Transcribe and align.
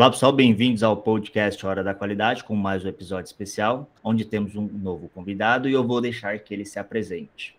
Olá, 0.00 0.10
pessoal, 0.10 0.32
bem-vindos 0.32 0.82
ao 0.82 0.96
podcast 0.96 1.66
Hora 1.66 1.84
da 1.84 1.92
Qualidade, 1.92 2.42
com 2.42 2.56
mais 2.56 2.82
um 2.82 2.88
episódio 2.88 3.26
especial, 3.26 3.86
onde 4.02 4.24
temos 4.24 4.56
um 4.56 4.66
novo 4.66 5.10
convidado 5.10 5.68
e 5.68 5.74
eu 5.74 5.86
vou 5.86 6.00
deixar 6.00 6.38
que 6.38 6.54
ele 6.54 6.64
se 6.64 6.78
apresente. 6.78 7.54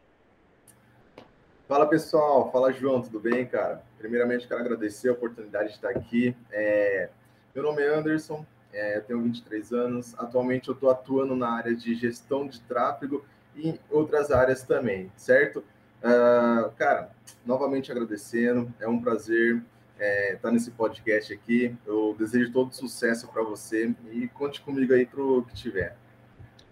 Fala, 1.68 1.86
pessoal. 1.86 2.52
Fala, 2.52 2.74
João, 2.74 3.00
tudo 3.00 3.20
bem, 3.20 3.46
cara? 3.46 3.84
Primeiramente, 4.00 4.48
quero 4.48 4.60
agradecer 4.60 5.10
a 5.10 5.12
oportunidade 5.12 5.68
de 5.68 5.76
estar 5.76 5.90
aqui. 5.90 6.36
É... 6.52 7.10
Meu 7.54 7.64
nome 7.64 7.84
é 7.84 7.96
Anderson, 7.96 8.44
é... 8.74 8.98
eu 8.98 9.04
tenho 9.04 9.22
23 9.22 9.72
anos. 9.72 10.16
Atualmente, 10.18 10.68
eu 10.68 10.74
estou 10.74 10.90
atuando 10.90 11.36
na 11.36 11.52
área 11.52 11.76
de 11.76 11.94
gestão 11.94 12.48
de 12.48 12.60
tráfego 12.62 13.24
e 13.56 13.80
outras 13.88 14.32
áreas 14.32 14.64
também, 14.64 15.12
certo? 15.16 15.60
Uh, 16.00 16.72
cara, 16.76 17.12
novamente 17.46 17.92
agradecendo, 17.92 18.74
é 18.80 18.88
um 18.88 19.00
prazer 19.00 19.62
é, 20.02 20.36
tá 20.42 20.52
nesse 20.52 20.72
podcast 20.72 21.32
aqui. 21.32 21.76
Eu 21.86 22.16
desejo 22.18 22.52
todo 22.52 22.74
sucesso 22.74 23.28
para 23.28 23.44
você 23.44 23.94
e 24.12 24.28
conte 24.30 24.60
comigo 24.60 24.94
aí 24.94 25.06
para 25.06 25.22
o 25.22 25.44
que 25.44 25.54
tiver. 25.54 25.96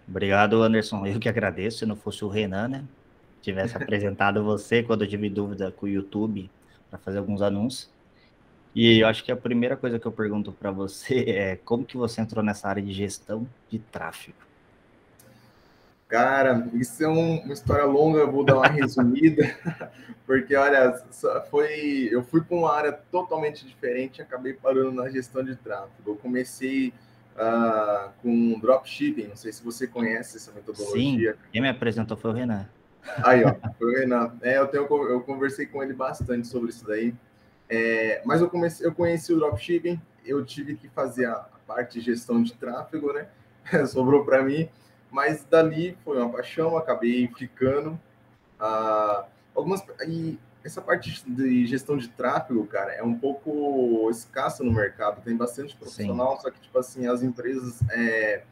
Obrigado, 0.07 0.61
Anderson. 0.63 1.05
Eu 1.05 1.19
que 1.19 1.29
agradeço. 1.29 1.79
Se 1.79 1.85
não 1.85 1.95
fosse 1.95 2.25
o 2.25 2.27
Renan, 2.27 2.67
né? 2.67 2.85
Tivesse 3.39 3.77
apresentado 3.77 4.43
você 4.43 4.81
quando 4.81 5.03
eu 5.03 5.07
tive 5.07 5.29
dúvida 5.29 5.71
com 5.71 5.85
o 5.85 5.89
YouTube 5.89 6.49
para 6.89 6.97
fazer 6.97 7.19
alguns 7.19 7.43
anúncios. 7.43 7.91
E 8.73 8.99
eu 8.99 9.07
acho 9.07 9.23
que 9.23 9.31
a 9.31 9.38
primeira 9.38 9.77
coisa 9.77 9.99
que 9.99 10.07
eu 10.07 10.11
pergunto 10.11 10.52
para 10.52 10.71
você 10.71 11.19
é 11.30 11.55
como 11.55 11.85
que 11.85 11.97
você 11.97 12.21
entrou 12.21 12.43
nessa 12.43 12.67
área 12.67 12.81
de 12.81 12.91
gestão 12.91 13.47
de 13.69 13.77
tráfego? 13.77 14.48
Cara, 16.09 16.68
isso 16.73 17.04
é 17.04 17.08
um, 17.08 17.38
uma 17.38 17.54
história 17.54 17.86
longa, 17.86 18.17
eu 18.17 18.31
vou 18.31 18.44
dar 18.44 18.55
uma 18.55 18.66
resumida, 18.67 19.55
porque 20.26 20.55
olha, 20.55 21.00
foi, 21.52 22.09
eu 22.12 22.23
fui 22.23 22.41
para 22.41 22.58
uma 22.58 22.73
área 22.73 22.91
totalmente 22.91 23.66
diferente 23.66 24.17
e 24.17 24.22
acabei 24.23 24.53
parando 24.53 24.92
na 24.92 25.08
gestão 25.08 25.44
de 25.44 25.56
tráfego. 25.56 25.92
Eu 26.08 26.16
comecei 26.16 26.92
uh, 27.36 28.09
com 28.23 28.59
dropshipping, 28.59 29.28
não 29.28 29.36
sei 29.36 29.53
se 29.53 29.64
você 29.64 29.86
conhece 29.86 30.38
essa 30.38 30.52
metodologia. 30.52 31.33
Sim, 31.33 31.39
quem 31.52 31.61
me 31.61 31.70
apresentou 31.70 32.17
foi 32.17 32.31
o 32.31 32.33
Renan. 32.33 32.67
Aí, 33.23 33.44
ó, 33.45 33.53
foi 33.78 33.94
o 33.94 34.00
Renan. 34.00 34.33
É, 34.42 34.58
eu, 34.58 34.67
tenho, 34.67 34.88
eu 35.08 35.22
conversei 35.22 35.67
com 35.67 35.83
ele 35.83 35.94
bastante 35.94 36.48
sobre 36.48 36.72
isso 36.72 36.88
daí. 36.88 37.14
É, 37.70 38.23
mas 38.26 38.42
eu, 38.42 38.50
comecei, 38.50 38.83
eu 38.83 38.95
conheci 38.95 39.31
o 39.31 39.38
dropshipping, 39.38 40.02
eu 40.26 40.44
tive 40.44 40.76
que 40.76 40.89
fazer 40.89 41.28
a 41.28 41.36
parte 41.67 42.00
de 42.00 42.05
gestão 42.05 42.42
de 42.42 42.52
tráfego, 42.53 43.14
né? 43.14 43.28
Sobrou 43.86 44.26
para 44.26 44.42
mim. 44.42 44.67
Mas 45.11 45.43
dali 45.43 45.97
foi 46.03 46.17
uma 46.17 46.29
paixão, 46.29 46.77
acabei 46.77 47.27
ficando. 47.35 47.99
Ah, 48.59 49.25
algumas 49.55 49.83
e 50.07 50.38
essa 50.63 50.81
parte 50.81 51.23
de 51.25 51.65
gestão 51.65 51.97
de 51.97 52.09
tráfego, 52.09 52.65
cara, 52.67 52.91
é 52.91 53.03
um 53.03 53.15
pouco 53.15 54.09
escassa 54.11 54.63
no 54.63 54.71
mercado. 54.71 55.21
Tem 55.23 55.35
bastante 55.35 55.75
profissional, 55.75 56.35
Sim. 56.35 56.41
só 56.41 56.52
que 56.52 56.59
tipo 56.59 56.77
assim 56.77 57.07
as 57.07 57.23
empresas 57.23 57.81
é, 57.91 58.43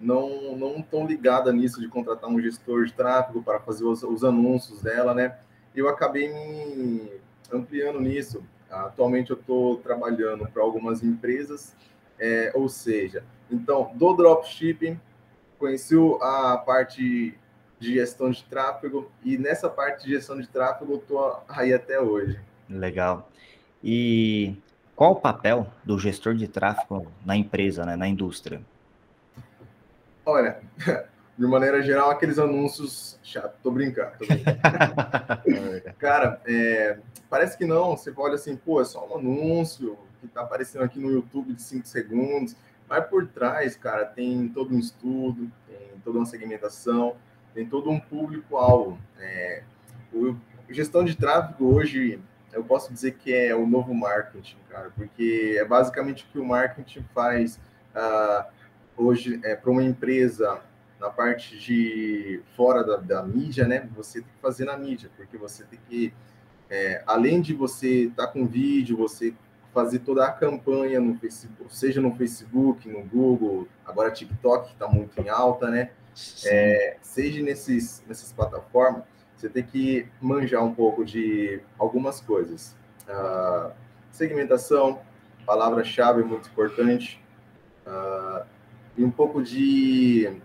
não 0.00 0.56
não 0.56 0.76
estão 0.78 1.06
ligadas 1.06 1.52
nisso 1.54 1.80
de 1.80 1.88
contratar 1.88 2.30
um 2.30 2.40
gestor 2.40 2.84
de 2.84 2.92
tráfego 2.92 3.42
para 3.42 3.60
fazer 3.60 3.84
os, 3.84 4.02
os 4.02 4.24
anúncios 4.24 4.80
dela, 4.80 5.12
né? 5.14 5.36
Eu 5.74 5.88
acabei 5.88 6.32
me 6.32 7.12
ampliando 7.52 8.00
nisso. 8.00 8.42
Atualmente 8.70 9.30
eu 9.30 9.36
estou 9.36 9.78
trabalhando 9.78 10.46
para 10.48 10.62
algumas 10.62 11.02
empresas, 11.02 11.74
é, 12.18 12.52
ou 12.54 12.68
seja, 12.68 13.24
então 13.50 13.90
do 13.94 14.14
dropshipping 14.14 15.00
conheci 15.58 15.94
a 16.20 16.56
parte 16.56 17.36
de 17.78 17.94
gestão 17.94 18.30
de 18.30 18.42
tráfego 18.44 19.10
e 19.24 19.38
nessa 19.38 19.68
parte 19.68 20.04
de 20.04 20.14
gestão 20.14 20.38
de 20.40 20.48
tráfego 20.48 20.94
eu 20.94 20.98
estou 20.98 21.42
aí 21.48 21.72
até 21.72 22.00
hoje. 22.00 22.38
Legal. 22.68 23.30
E 23.82 24.56
qual 24.96 25.12
o 25.12 25.16
papel 25.16 25.66
do 25.84 25.98
gestor 25.98 26.34
de 26.34 26.48
tráfego 26.48 27.06
na 27.24 27.36
empresa, 27.36 27.84
né, 27.84 27.94
na 27.96 28.08
indústria? 28.08 28.60
Olha, 30.26 30.60
de 31.38 31.46
maneira 31.46 31.80
geral, 31.82 32.10
aqueles 32.10 32.38
anúncios 32.38 33.18
chato, 33.22 33.54
tô 33.62 33.70
brincando. 33.70 34.12
Tô 34.18 34.26
brincando. 34.26 35.94
Cara, 35.98 36.40
é, 36.46 36.98
parece 37.30 37.56
que 37.56 37.64
não, 37.64 37.96
você 37.96 38.12
olha 38.16 38.34
assim, 38.34 38.56
pô, 38.56 38.80
é 38.80 38.84
só 38.84 39.06
um 39.06 39.18
anúncio 39.18 39.96
que 40.20 40.26
tá 40.26 40.40
aparecendo 40.40 40.82
aqui 40.82 40.98
no 40.98 41.10
YouTube 41.12 41.54
de 41.54 41.62
5 41.62 41.86
segundos, 41.86 42.56
mas 42.88 43.06
por 43.06 43.26
trás, 43.26 43.76
cara, 43.76 44.04
tem 44.04 44.48
todo 44.48 44.74
um 44.74 44.78
estudo, 44.78 45.50
tem 45.66 46.00
toda 46.04 46.18
uma 46.18 46.26
segmentação, 46.26 47.16
tem 47.54 47.66
todo 47.66 47.90
um 47.90 48.00
público-alvo. 48.00 48.98
É, 49.18 49.62
o 50.12 50.36
gestão 50.70 51.04
de 51.04 51.16
tráfego 51.16 51.74
hoje, 51.74 52.20
eu 52.52 52.64
posso 52.64 52.92
dizer 52.92 53.12
que 53.12 53.32
é 53.32 53.54
o 53.54 53.66
novo 53.66 53.94
marketing, 53.94 54.56
cara, 54.70 54.90
porque 54.94 55.56
é 55.58 55.64
basicamente 55.64 56.24
o 56.24 56.28
que 56.28 56.38
o 56.38 56.44
marketing 56.44 57.04
faz 57.14 57.60
uh, 57.94 58.46
hoje 58.96 59.40
é, 59.44 59.54
para 59.54 59.70
uma 59.70 59.82
empresa 59.82 60.60
na 60.98 61.10
parte 61.10 61.58
de 61.58 62.42
fora 62.56 62.82
da, 62.82 62.96
da, 62.96 63.22
mídia, 63.22 63.66
né? 63.66 63.88
Você 63.96 64.20
tem 64.20 64.28
que 64.28 64.40
fazer 64.40 64.64
na 64.64 64.76
mídia, 64.76 65.10
porque 65.16 65.36
você 65.36 65.64
tem 65.64 65.78
que, 65.88 66.12
é, 66.68 67.02
além 67.06 67.40
de 67.40 67.54
você 67.54 68.04
estar 68.04 68.26
tá 68.26 68.32
com 68.32 68.46
vídeo, 68.46 68.96
você 68.96 69.34
fazer 69.72 70.00
toda 70.00 70.24
a 70.24 70.32
campanha 70.32 71.00
no 71.00 71.16
Facebook, 71.18 71.74
seja 71.74 72.00
no 72.00 72.14
Facebook, 72.16 72.88
no 72.88 73.02
Google, 73.02 73.68
agora 73.84 74.10
TikTok 74.10 74.66
que 74.68 74.72
está 74.72 74.88
muito 74.88 75.20
em 75.20 75.28
alta, 75.28 75.70
né? 75.70 75.90
É, 76.46 76.96
seja 77.00 77.42
nesses, 77.42 78.02
nessas 78.06 78.32
plataformas, 78.32 79.04
você 79.36 79.48
tem 79.48 79.62
que 79.62 80.08
manjar 80.20 80.64
um 80.64 80.74
pouco 80.74 81.04
de 81.04 81.60
algumas 81.78 82.20
coisas. 82.20 82.76
Uh, 83.08 83.70
segmentação, 84.10 85.00
palavra-chave 85.46 86.22
é 86.22 86.24
muito 86.24 86.48
importante, 86.48 87.22
uh, 87.86 88.44
e 88.96 89.04
um 89.04 89.10
pouco 89.10 89.40
de 89.40 90.40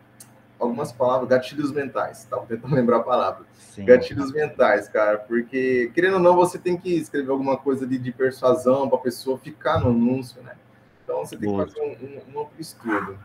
algumas 0.64 0.92
palavras, 0.92 1.30
gatilhos 1.30 1.72
mentais. 1.72 2.20
Estava 2.20 2.46
tentando 2.46 2.74
lembrar 2.76 2.98
a 2.98 3.04
palavra. 3.04 3.46
Sim. 3.54 3.86
Gatilhos 3.86 4.32
mentais, 4.32 4.88
cara, 4.88 5.18
porque, 5.20 5.92
querendo 5.94 6.16
ou 6.16 6.20
não, 6.20 6.36
você 6.36 6.58
tem 6.58 6.78
que 6.78 6.94
escrever 6.94 7.32
alguma 7.32 7.58
coisa 7.58 7.88
de, 7.88 7.98
de 7.98 8.12
persuasão 8.12 8.88
para 8.88 8.98
a 8.98 9.02
pessoa 9.02 9.38
ficar 9.38 9.80
no 9.80 9.90
anúncio, 9.90 10.42
né? 10.44 10.56
Então 11.04 11.26
você 11.26 11.38
tem 11.38 11.50
Boa. 11.50 11.66
que 11.66 11.74
fazer 11.74 11.86
um, 11.86 12.40
um, 12.40 12.42
um 12.42 12.48
estudo. 12.60 13.18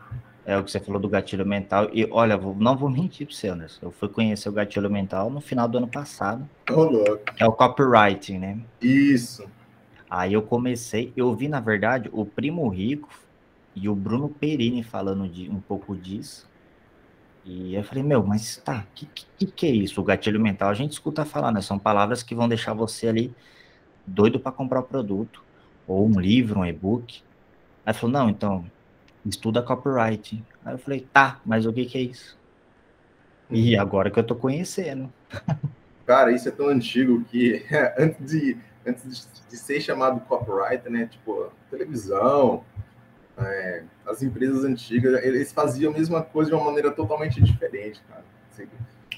É 0.45 0.57
o 0.57 0.63
que 0.63 0.71
você 0.71 0.79
falou 0.79 0.99
do 0.99 1.07
gatilho 1.07 1.45
mental. 1.45 1.89
E 1.93 2.07
olha, 2.09 2.35
vou, 2.35 2.55
não 2.55 2.75
vou 2.75 2.89
mentir 2.89 3.27
para 3.27 3.35
você, 3.35 3.49
Anderson. 3.49 3.79
Eu 3.85 3.91
fui 3.91 4.09
conhecer 4.09 4.49
o 4.49 4.51
gatilho 4.51 4.89
mental 4.89 5.29
no 5.29 5.39
final 5.39 5.67
do 5.67 5.77
ano 5.77 5.87
passado. 5.87 6.49
Oh, 6.71 6.83
louco. 6.85 7.21
É 7.37 7.45
o 7.45 7.51
copywriting, 7.51 8.39
né? 8.39 8.59
Isso. 8.81 9.47
Aí 10.09 10.33
eu 10.33 10.41
comecei, 10.41 11.13
eu 11.15 11.35
vi, 11.35 11.47
na 11.47 11.59
verdade, 11.59 12.09
o 12.11 12.25
Primo 12.25 12.67
Rico 12.67 13.09
e 13.75 13.87
o 13.87 13.93
Bruno 13.93 14.27
Perini 14.27 14.81
falando 14.81 15.29
de 15.29 15.47
um 15.49 15.59
pouco 15.59 15.95
disso. 15.95 16.48
E 17.49 17.73
eu 17.73 17.83
falei, 17.83 18.03
meu, 18.03 18.23
mas 18.23 18.57
tá, 18.57 18.85
o 18.91 18.93
que, 18.93 19.07
que, 19.39 19.45
que 19.47 19.65
é 19.65 19.71
isso? 19.71 19.99
O 19.99 20.03
gatilho 20.03 20.39
mental, 20.39 20.69
a 20.69 20.73
gente 20.75 20.91
escuta 20.91 21.25
falar, 21.25 21.51
né? 21.51 21.61
São 21.61 21.79
palavras 21.79 22.21
que 22.21 22.35
vão 22.35 22.47
deixar 22.47 22.75
você 22.75 23.07
ali 23.07 23.33
doido 24.05 24.39
para 24.39 24.51
comprar 24.51 24.81
o 24.81 24.83
produto, 24.83 25.43
ou 25.87 26.07
um 26.07 26.19
livro, 26.19 26.59
um 26.59 26.65
e-book. 26.65 27.23
Aí 27.83 27.91
falou, 27.91 28.13
não, 28.13 28.29
então, 28.29 28.69
estuda 29.25 29.63
copyright. 29.63 30.43
Aí 30.63 30.75
eu 30.75 30.77
falei, 30.77 31.07
tá, 31.11 31.41
mas 31.43 31.65
o 31.65 31.73
que, 31.73 31.87
que 31.87 31.97
é 31.97 32.01
isso? 32.01 32.37
E 33.49 33.75
uhum. 33.75 33.81
agora 33.81 34.11
que 34.11 34.19
eu 34.19 34.23
tô 34.23 34.35
conhecendo. 34.35 35.11
Cara, 36.05 36.31
isso 36.31 36.47
é 36.47 36.51
tão 36.51 36.67
antigo 36.67 37.25
que 37.25 37.65
antes 37.97 38.27
de, 38.27 38.57
antes 38.85 39.27
de 39.49 39.57
ser 39.57 39.81
chamado 39.81 40.19
copyright, 40.19 40.87
né? 40.87 41.07
Tipo, 41.07 41.51
televisão, 41.71 42.63
é, 43.41 43.83
as 44.05 44.21
empresas 44.21 44.63
antigas, 44.63 45.23
eles 45.23 45.51
faziam 45.51 45.91
a 45.91 45.97
mesma 45.97 46.21
coisa 46.21 46.49
de 46.49 46.55
uma 46.55 46.65
maneira 46.65 46.91
totalmente 46.91 47.41
diferente, 47.41 48.01
cara. 48.09 48.23
Assim, 48.51 48.67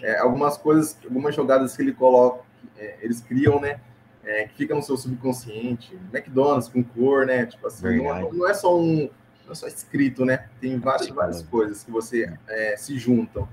é, 0.01 0.19
algumas 0.19 0.57
coisas, 0.57 0.97
algumas 1.03 1.35
jogadas 1.35 1.75
que 1.75 1.81
ele 1.81 1.93
coloca, 1.93 2.43
é, 2.77 2.97
eles 3.01 3.21
criam, 3.21 3.59
né? 3.59 3.79
É, 4.23 4.47
que 4.47 4.55
fica 4.55 4.75
no 4.75 4.83
seu 4.83 4.97
subconsciente. 4.97 5.97
McDonald's 6.13 6.67
com 6.67 6.83
cor, 6.83 7.25
né? 7.25 7.45
Tipo 7.45 7.67
assim, 7.67 7.97
não, 7.97 8.31
não, 8.31 8.47
é 8.47 8.53
só 8.53 8.79
um, 8.79 9.09
não 9.45 9.51
é 9.51 9.55
só 9.55 9.67
escrito, 9.67 10.25
né? 10.25 10.47
Tem 10.59 10.77
várias, 10.77 11.09
várias 11.09 11.41
coisas 11.41 11.83
que 11.83 11.91
você 11.91 12.31
é, 12.47 12.75
se 12.77 12.97
juntam. 12.99 13.47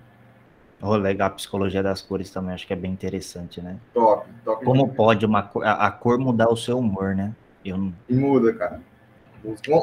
Oh, 0.80 0.94
legal, 0.94 1.28
a 1.28 1.30
psicologia 1.30 1.82
das 1.82 2.00
cores 2.00 2.30
também, 2.30 2.54
acho 2.54 2.66
que 2.66 2.72
é 2.72 2.76
bem 2.76 2.92
interessante, 2.92 3.60
né? 3.60 3.78
Top, 3.92 4.28
top. 4.44 4.64
Como 4.64 4.94
pode 4.94 5.26
uma, 5.26 5.50
a, 5.62 5.86
a 5.86 5.90
cor 5.90 6.18
mudar 6.18 6.48
o 6.48 6.56
seu 6.56 6.78
humor, 6.78 7.16
né? 7.16 7.34
Eu... 7.64 7.92
E 8.08 8.14
muda, 8.14 8.52
cara. 8.52 8.80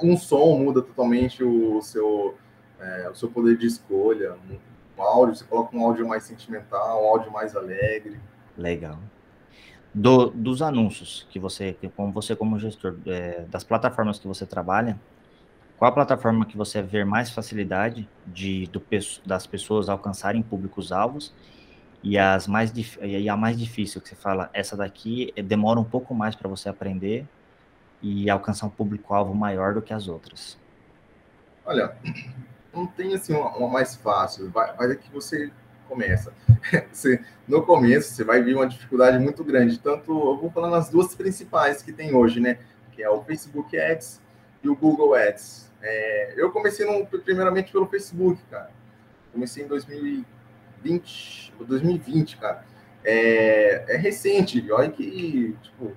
Um 0.03 0.17
som 0.17 0.57
muda 0.57 0.81
totalmente 0.81 1.43
o 1.43 1.81
seu, 1.81 2.35
é, 2.79 3.09
o 3.09 3.15
seu 3.15 3.29
poder 3.29 3.57
de 3.57 3.65
escolha. 3.65 4.35
Um 4.97 5.01
áudio, 5.01 5.35
você 5.35 5.43
coloca 5.45 5.75
um 5.75 5.83
áudio 5.83 6.07
mais 6.07 6.23
sentimental, 6.23 7.03
um 7.03 7.07
áudio 7.07 7.31
mais 7.31 7.55
alegre. 7.55 8.19
Legal. 8.57 8.97
Do, 9.93 10.27
dos 10.27 10.61
anúncios 10.61 11.25
que 11.29 11.39
você, 11.39 11.77
como 11.95 12.11
você 12.11 12.35
como 12.35 12.59
gestor, 12.59 12.95
é, 13.05 13.45
das 13.49 13.63
plataformas 13.63 14.19
que 14.19 14.27
você 14.27 14.45
trabalha, 14.45 14.99
qual 15.77 15.89
a 15.89 15.93
plataforma 15.93 16.45
que 16.45 16.55
você 16.55 16.81
vê 16.81 17.03
mais 17.03 17.29
facilidade 17.29 18.07
de 18.25 18.67
do, 18.67 18.81
das 19.25 19.45
pessoas 19.45 19.89
alcançarem 19.89 20.41
públicos 20.41 20.91
alvos 20.91 21.33
e 22.01 22.17
as 22.17 22.47
mais 22.47 22.71
e 23.01 23.27
a 23.27 23.35
mais 23.35 23.57
difícil 23.57 23.99
que 23.99 24.09
você 24.09 24.15
fala, 24.15 24.49
essa 24.53 24.77
daqui 24.77 25.33
demora 25.43 25.79
um 25.79 25.83
pouco 25.83 26.13
mais 26.13 26.35
para 26.35 26.47
você 26.47 26.69
aprender 26.69 27.25
e 28.05 28.29
alcançar 28.29 28.67
um 28.67 28.69
público-alvo 28.69 29.33
maior 29.33 29.73
do 29.73 29.81
que 29.81 29.91
as 29.91 30.07
outras? 30.07 30.59
Olha, 31.65 31.97
não 32.71 32.85
tem 32.85 33.15
assim 33.15 33.33
uma, 33.33 33.49
uma 33.57 33.67
mais 33.67 33.95
fácil, 33.95 34.51
vai, 34.51 34.71
vai 34.75 34.95
que 34.95 35.11
você 35.11 35.51
começa. 35.87 36.31
Você, 36.91 37.23
no 37.47 37.63
começo, 37.63 38.11
você 38.11 38.23
vai 38.23 38.41
ver 38.41 38.55
uma 38.55 38.67
dificuldade 38.67 39.19
muito 39.19 39.43
grande. 39.43 39.77
Tanto, 39.77 40.11
eu 40.11 40.35
vou 40.35 40.49
falar 40.49 40.71
nas 40.71 40.89
duas 40.89 41.13
principais 41.13 41.83
que 41.83 41.93
tem 41.93 42.15
hoje, 42.15 42.39
né? 42.39 42.57
Que 42.91 43.03
é 43.03 43.09
o 43.09 43.21
Facebook 43.23 43.77
Ads 43.77 44.19
e 44.63 44.69
o 44.69 44.75
Google 44.75 45.13
Ads. 45.13 45.71
É, 45.83 46.33
eu 46.35 46.51
comecei 46.51 46.83
no, 46.87 47.05
primeiramente 47.05 47.71
pelo 47.71 47.85
Facebook, 47.85 48.41
cara. 48.49 48.71
Comecei 49.31 49.63
em 49.63 49.67
2020, 49.67 51.53
2020, 51.59 52.37
cara. 52.37 52.65
É, 53.03 53.93
é 53.93 53.97
recente, 53.97 54.71
olha 54.71 54.89
que, 54.89 55.55
tipo, 55.61 55.95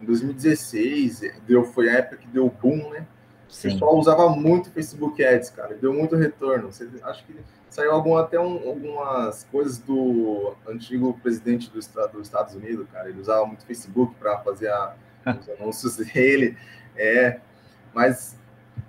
em 0.00 0.04
2016, 0.04 1.22
deu, 1.46 1.64
foi 1.64 1.88
a 1.90 1.94
época 1.94 2.18
que 2.18 2.28
deu 2.28 2.48
boom, 2.48 2.90
né? 2.90 3.06
Sim. 3.48 3.68
O 3.68 3.72
pessoal 3.72 3.98
usava 3.98 4.28
muito 4.28 4.70
Facebook 4.70 5.24
Ads, 5.24 5.50
cara, 5.50 5.74
deu 5.74 5.92
muito 5.92 6.14
retorno. 6.16 6.70
Você, 6.70 6.88
acho 7.02 7.24
que 7.24 7.34
saiu 7.70 7.92
algum, 7.92 8.16
até 8.16 8.38
um, 8.38 8.68
algumas 8.68 9.44
coisas 9.44 9.78
do 9.78 10.54
antigo 10.68 11.18
presidente 11.22 11.70
do 11.70 11.78
estado, 11.78 12.12
dos 12.12 12.26
Estados 12.26 12.54
Unidos, 12.54 12.86
cara. 12.92 13.08
Ele 13.08 13.20
usava 13.20 13.46
muito 13.46 13.64
Facebook 13.64 14.14
para 14.16 14.38
fazer 14.40 14.68
a, 14.68 14.94
os 15.40 15.48
anúncios 15.48 15.96
dele. 15.96 16.56
É, 16.96 17.40
mas 17.94 18.36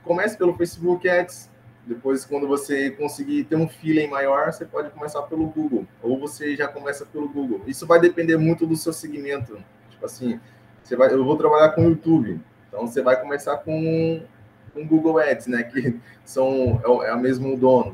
comece 0.04 0.38
pelo 0.38 0.56
Facebook 0.56 1.08
Ads. 1.08 1.50
Depois, 1.86 2.24
quando 2.24 2.48
você 2.48 2.92
conseguir 2.92 3.46
ter 3.46 3.56
um 3.56 3.68
feeling 3.68 4.08
maior, 4.08 4.52
você 4.52 4.66
pode 4.66 4.92
começar 4.92 5.24
pelo 5.24 5.48
Google. 5.48 5.88
Ou 6.04 6.20
você 6.20 6.56
já 6.56 6.68
começa 6.68 7.06
pelo 7.06 7.28
Google. 7.28 7.64
Isso 7.66 7.88
vai 7.88 8.00
depender 8.00 8.38
muito 8.38 8.68
do 8.68 8.76
seu 8.76 8.94
segmento. 8.94 9.58
Tipo 9.90 10.06
assim, 10.06 10.40
você 10.90 10.96
vai, 10.96 11.14
eu 11.14 11.24
vou 11.24 11.38
trabalhar 11.38 11.70
com 11.70 11.84
YouTube. 11.84 12.42
Então, 12.68 12.88
você 12.88 13.02
vai 13.02 13.20
começar 13.22 13.58
com, 13.58 14.24
com 14.74 14.88
Google 14.88 15.20
Ads, 15.20 15.46
né? 15.46 15.62
Que 15.62 16.00
são, 16.26 16.82
é, 16.84 17.10
é 17.10 17.14
o 17.14 17.20
mesmo 17.20 17.56
dono. 17.56 17.94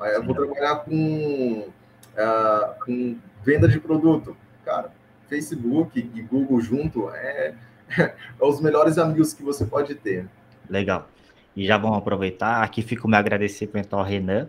Eu 0.00 0.22
vou 0.22 0.34
trabalhar 0.34 0.76
com, 0.76 1.68
uh, 1.68 2.84
com 2.84 3.18
venda 3.42 3.66
de 3.66 3.80
produto. 3.80 4.36
Cara, 4.64 4.92
Facebook 5.28 5.98
e 6.14 6.22
Google 6.22 6.60
junto 6.60 7.10
é, 7.10 7.54
é 7.98 8.14
os 8.40 8.60
melhores 8.60 8.96
amigos 8.96 9.34
que 9.34 9.42
você 9.42 9.64
pode 9.64 9.96
ter. 9.96 10.28
Legal. 10.70 11.08
E 11.56 11.66
já 11.66 11.76
vamos 11.76 11.98
aproveitar. 11.98 12.62
Aqui 12.62 12.80
fica 12.80 13.06
o 13.06 13.10
meu 13.10 13.18
agradecimento 13.18 13.96
ao 13.96 14.04
Renan 14.04 14.48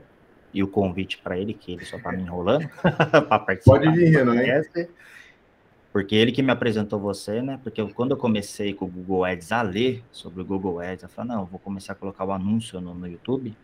e 0.54 0.62
o 0.62 0.68
convite 0.68 1.18
para 1.18 1.38
ele, 1.38 1.54
que 1.54 1.72
ele 1.72 1.86
só 1.86 1.98
está 1.98 2.12
me 2.12 2.22
enrolando 2.22 2.70
para 2.82 3.40
participar. 3.40 3.80
Pode 3.80 3.90
vir, 3.92 4.10
Renan. 4.12 4.36
Porque 5.98 6.16
ele 6.16 6.32
que 6.32 6.44
me 6.44 6.52
apresentou 6.52 7.00
você, 7.00 7.42
né? 7.42 7.60
Porque 7.64 7.82
eu, 7.82 7.90
quando 7.90 8.12
eu 8.12 8.18
comecei 8.18 8.74
com 8.74 8.86
o 8.86 8.88
Google 8.88 9.26
Ads 9.26 9.52
a 9.52 9.62
ler 9.62 10.04
sobre 10.12 10.42
o 10.42 10.46
Google 10.46 10.80
Ads, 10.80 11.04
eu 11.04 11.10
falei, 11.10 11.32
não, 11.32 11.42
eu 11.42 11.46
vou 11.46 11.60
começar 11.60 11.94
a 11.94 11.96
colocar 11.96 12.26
o 12.26 12.32
anúncio 12.32 12.80
no, 12.80 12.94
no 12.94 13.08
YouTube 13.08 13.56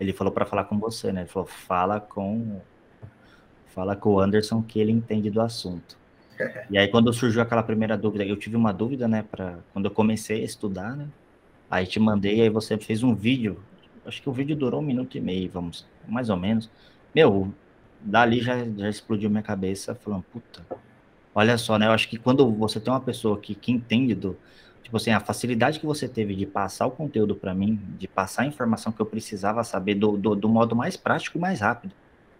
ele 0.00 0.12
falou 0.12 0.32
para 0.32 0.46
falar 0.46 0.64
com 0.64 0.78
você, 0.78 1.12
né? 1.12 1.22
Ele 1.22 1.28
falou, 1.28 1.48
fala 1.48 2.00
com 2.00 2.60
fala 3.68 3.94
com 3.94 4.14
o 4.14 4.20
Anderson 4.20 4.62
que 4.62 4.80
ele 4.80 4.92
entende 4.92 5.30
do 5.30 5.40
assunto. 5.40 5.96
E 6.70 6.76
aí 6.76 6.88
quando 6.88 7.12
surgiu 7.14 7.40
aquela 7.40 7.62
primeira 7.62 7.96
dúvida, 7.96 8.24
eu 8.24 8.36
tive 8.36 8.56
uma 8.56 8.72
dúvida, 8.72 9.08
né, 9.08 9.22
para 9.22 9.58
quando 9.72 9.86
eu 9.86 9.90
comecei 9.90 10.42
a 10.42 10.44
estudar, 10.44 10.94
né? 10.94 11.08
Aí 11.70 11.86
te 11.86 11.98
mandei, 11.98 12.42
aí 12.42 12.50
você 12.50 12.76
fez 12.76 13.02
um 13.02 13.14
vídeo. 13.14 13.58
Acho 14.04 14.20
que 14.20 14.28
o 14.28 14.32
vídeo 14.32 14.54
durou 14.54 14.80
um 14.80 14.84
minuto 14.84 15.16
e 15.16 15.20
meio, 15.20 15.50
vamos, 15.50 15.86
mais 16.06 16.28
ou 16.28 16.36
menos. 16.36 16.70
Meu, 17.14 17.52
dali 18.00 18.40
já, 18.40 18.64
já 18.76 18.88
explodiu 18.88 19.30
minha 19.30 19.42
cabeça, 19.42 19.94
falando, 19.94 20.24
puta, 20.24 20.62
olha 21.36 21.58
só, 21.58 21.78
né? 21.78 21.86
Eu 21.86 21.92
acho 21.92 22.08
que 22.08 22.16
quando 22.18 22.50
você 22.50 22.80
tem 22.80 22.90
uma 22.90 23.00
pessoa 23.00 23.38
que, 23.38 23.54
que 23.54 23.70
entende 23.70 24.14
do, 24.14 24.38
tipo 24.82 24.96
assim, 24.96 25.10
a 25.10 25.20
facilidade 25.20 25.78
que 25.78 25.84
você 25.84 26.08
teve 26.08 26.34
de 26.34 26.46
passar 26.46 26.86
o 26.86 26.90
conteúdo 26.90 27.36
para 27.36 27.54
mim, 27.54 27.78
de 27.98 28.08
passar 28.08 28.42
a 28.42 28.46
informação 28.46 28.90
que 28.90 29.00
eu 29.00 29.06
precisava 29.06 29.62
saber 29.62 29.96
do, 29.96 30.16
do, 30.16 30.34
do, 30.34 30.48
modo 30.48 30.74
mais 30.74 30.96
prático 30.96 31.36
e 31.36 31.40
mais 31.40 31.60
rápido. 31.60 31.94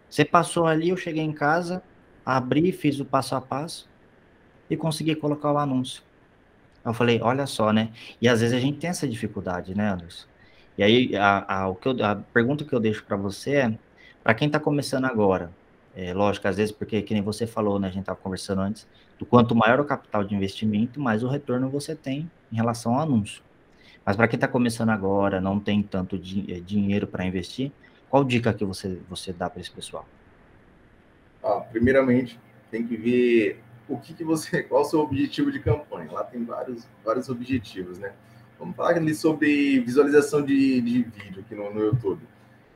Você 0.08 0.25
passou 0.25 0.66
ali, 0.66 0.88
eu 0.88 0.96
cheguei 0.96 1.22
em 1.22 1.32
casa, 1.32 1.82
abri, 2.25 2.72
fiz 2.72 2.98
o 2.98 3.04
passo 3.04 3.34
a 3.34 3.40
passo 3.40 3.87
e 4.70 4.76
consegui 4.78 5.14
colocar 5.14 5.52
o 5.52 5.58
anúncio. 5.58 6.02
Eu 6.82 6.94
falei, 6.94 7.20
olha 7.20 7.46
só, 7.46 7.72
né? 7.72 7.90
E 8.20 8.26
às 8.26 8.40
vezes 8.40 8.56
a 8.56 8.60
gente 8.60 8.78
tem 8.78 8.88
essa 8.88 9.06
dificuldade, 9.06 9.76
né, 9.76 9.90
Anderson? 9.90 10.26
E 10.78 10.82
aí, 10.82 11.16
a, 11.16 11.62
a, 11.64 11.69
o 11.69 11.75
que 11.75 11.88
eu, 11.88 12.04
a 12.04 12.16
pergunta 12.16 12.64
que 12.64 12.72
eu 12.72 12.81
deixo 12.81 13.04
para 13.04 13.16
você 13.16 13.56
é, 13.56 13.78
para 14.22 14.34
quem 14.34 14.46
está 14.46 14.58
começando 14.58 15.04
agora, 15.04 15.50
é, 15.96 16.12
lógico, 16.12 16.46
às 16.46 16.58
vezes, 16.58 16.70
porque 16.70 17.00
que 17.00 17.14
nem 17.14 17.22
você 17.22 17.46
falou, 17.46 17.78
né, 17.81 17.88
a 17.88 17.90
gente 17.90 18.02
estava 18.02 18.19
conversando 18.19 18.60
antes, 18.60 18.87
do 19.19 19.25
quanto 19.25 19.54
maior 19.54 19.81
o 19.81 19.84
capital 19.84 20.22
de 20.22 20.34
investimento, 20.34 21.00
mais 21.00 21.25
o 21.25 21.28
retorno 21.28 21.70
você 21.70 21.96
tem 21.96 22.31
em 22.52 22.56
relação 22.56 22.94
ao 22.94 23.00
anúncio. 23.00 23.43
Mas 24.04 24.14
para 24.14 24.28
quem 24.28 24.37
está 24.37 24.46
começando 24.46 24.90
agora, 24.90 25.40
não 25.40 25.58
tem 25.58 25.82
tanto 25.82 26.19
di 26.19 26.52
é, 26.52 26.60
dinheiro 26.60 27.06
para 27.06 27.25
investir, 27.25 27.72
qual 28.10 28.22
dica 28.22 28.52
que 28.52 28.62
você, 28.62 28.98
você 29.08 29.32
dá 29.32 29.48
para 29.48 29.60
esse 29.62 29.70
pessoal? 29.70 30.06
Ah, 31.43 31.60
primeiramente, 31.72 32.38
tem 32.70 32.87
que 32.87 32.94
ver 32.94 33.62
o 33.88 33.96
que, 33.96 34.12
que 34.12 34.22
você, 34.22 34.62
qual 34.69 34.82
o 34.82 34.84
seu 34.84 35.00
objetivo 35.00 35.50
de 35.50 35.60
campanha. 35.60 36.12
Lá 36.12 36.25
tem 36.25 36.44
vários, 36.44 36.87
vários 37.02 37.31
objetivos, 37.31 37.98
né? 37.98 38.12
Vamos 38.58 38.76
falar 38.76 38.90
ali 38.90 39.14
sobre 39.14 39.81
visualização 39.81 40.43
de, 40.43 40.81
de 40.82 41.02
vídeo 41.02 41.40
aqui 41.40 41.54
no, 41.54 41.72
no 41.72 41.81
YouTube. 41.81 42.20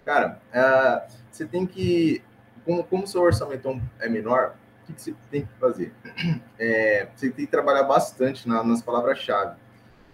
Cara, 0.07 0.41
uh, 0.55 1.13
você 1.31 1.45
tem 1.45 1.67
que 1.67 2.23
como, 2.65 2.85
como 2.85 3.07
seu 3.07 3.23
orçamento 3.23 3.81
é 3.99 4.09
menor, 4.09 4.55
o 4.83 4.87
que, 4.87 4.93
que 4.93 5.03
você 5.03 5.15
tem 5.31 5.43
que 5.43 5.53
fazer? 5.59 5.93
É, 6.63 7.09
você 7.17 7.31
tem 7.31 7.47
que 7.47 7.51
trabalhar 7.51 7.85
bastante 7.85 8.47
na, 8.47 8.63
nas 8.63 8.83
palavras-chave, 8.83 9.57